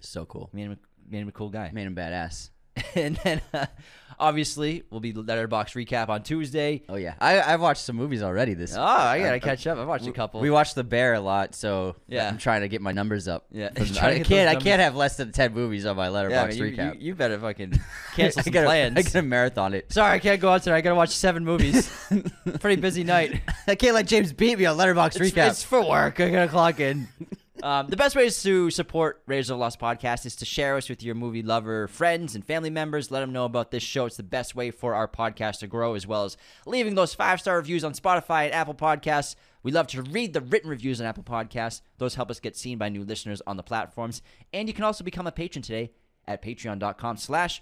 so 0.01 0.25
cool. 0.25 0.49
Made 0.53 0.63
him 0.63 0.77
made 1.09 1.19
him 1.21 1.29
a 1.29 1.31
cool 1.31 1.49
guy. 1.49 1.71
Made 1.73 1.87
him 1.87 1.95
badass. 1.95 2.49
and 2.95 3.15
then 3.23 3.41
uh, 3.53 3.65
obviously 4.19 4.83
we'll 4.89 4.99
be 4.99 5.13
letterbox 5.13 5.73
recap 5.73 6.09
on 6.09 6.23
Tuesday. 6.23 6.83
Oh 6.89 6.95
yeah. 6.95 7.15
I 7.19 7.41
I've 7.41 7.61
watched 7.61 7.83
some 7.83 7.95
movies 7.95 8.21
already 8.21 8.53
this. 8.53 8.75
Oh, 8.75 8.81
I 8.81 9.19
gotta 9.19 9.39
catch 9.39 9.65
up. 9.67 9.77
I've 9.77 9.87
watched 9.87 10.07
a 10.07 10.11
couple. 10.11 10.41
We 10.41 10.49
watched 10.49 10.75
The 10.75 10.83
Bear 10.83 11.13
a 11.13 11.19
lot, 11.21 11.55
so 11.55 11.95
Yeah. 12.07 12.27
I'm 12.27 12.37
trying 12.37 12.61
to 12.61 12.67
get 12.67 12.81
my 12.81 12.91
numbers 12.91 13.27
up. 13.27 13.45
Yeah. 13.51 13.69
From- 13.71 13.97
I 14.05 14.19
can't. 14.19 14.49
I 14.49 14.55
can't 14.55 14.81
have 14.81 14.95
less 14.95 15.17
than 15.17 15.31
ten 15.31 15.53
movies 15.53 15.85
on 15.85 15.95
my 15.95 16.05
yeah, 16.05 16.09
letterbox 16.09 16.57
man, 16.57 16.67
you, 16.67 16.77
recap. 16.77 16.93
you, 16.95 16.99
you 17.07 17.15
better 17.15 17.39
fucking 17.39 17.79
cancel 18.15 18.43
I 18.45 18.49
gotta, 18.49 18.65
plans. 18.67 18.97
I 18.97 19.01
gotta 19.03 19.21
marathon 19.21 19.73
it. 19.73 19.91
Sorry, 19.91 20.13
I 20.13 20.19
can't 20.19 20.41
go 20.41 20.49
out 20.49 20.63
today. 20.63 20.75
I 20.75 20.81
gotta 20.81 20.95
watch 20.95 21.11
seven 21.11 21.45
movies. 21.45 21.89
Pretty 22.59 22.81
busy 22.81 23.03
night. 23.03 23.41
I 23.67 23.75
can't 23.75 23.95
let 23.95 24.07
James 24.07 24.33
beat 24.33 24.59
me 24.59 24.65
on 24.65 24.77
letterbox 24.77 25.15
It's, 25.15 25.31
recap. 25.31 25.49
it's 25.49 25.63
for 25.63 25.87
work. 25.87 26.19
I 26.19 26.29
gotta 26.29 26.49
clock 26.49 26.79
in. 26.79 27.07
Um, 27.61 27.87
the 27.87 27.97
best 27.97 28.15
ways 28.15 28.41
to 28.43 28.69
support 28.69 29.21
Raiders 29.27 29.49
of 29.49 29.57
the 29.57 29.61
Lost 29.61 29.79
podcast 29.79 30.25
is 30.25 30.35
to 30.37 30.45
share 30.45 30.77
us 30.77 30.87
with 30.87 31.03
your 31.03 31.13
movie 31.15 31.43
lover 31.43 31.87
friends 31.89 32.33
and 32.35 32.45
family 32.45 32.69
members. 32.69 33.11
Let 33.11 33.19
them 33.19 33.33
know 33.33 33.43
about 33.43 33.71
this 33.71 33.83
show. 33.83 34.05
It's 34.05 34.15
the 34.15 34.23
best 34.23 34.55
way 34.55 34.71
for 34.71 34.95
our 34.95 35.07
podcast 35.09 35.59
to 35.59 35.67
grow, 35.67 35.95
as 35.95 36.07
well 36.07 36.23
as 36.23 36.37
leaving 36.65 36.95
those 36.95 37.13
five 37.13 37.41
star 37.41 37.57
reviews 37.57 37.83
on 37.83 37.93
Spotify 37.93 38.45
and 38.45 38.53
Apple 38.53 38.75
Podcasts. 38.75 39.35
We 39.61 39.73
love 39.73 39.87
to 39.87 40.01
read 40.01 40.33
the 40.33 40.41
written 40.41 40.69
reviews 40.69 41.01
on 41.01 41.07
Apple 41.07 41.23
Podcasts. 41.23 41.81
Those 41.97 42.15
help 42.15 42.31
us 42.31 42.39
get 42.39 42.55
seen 42.55 42.77
by 42.77 42.87
new 42.87 43.03
listeners 43.03 43.41
on 43.45 43.57
the 43.57 43.63
platforms. 43.63 44.21
And 44.53 44.69
you 44.69 44.73
can 44.73 44.85
also 44.85 45.03
become 45.03 45.27
a 45.27 45.31
patron 45.31 45.61
today 45.61 45.91
at 46.25 46.41
patreon.com 46.41 47.17
slash 47.17 47.61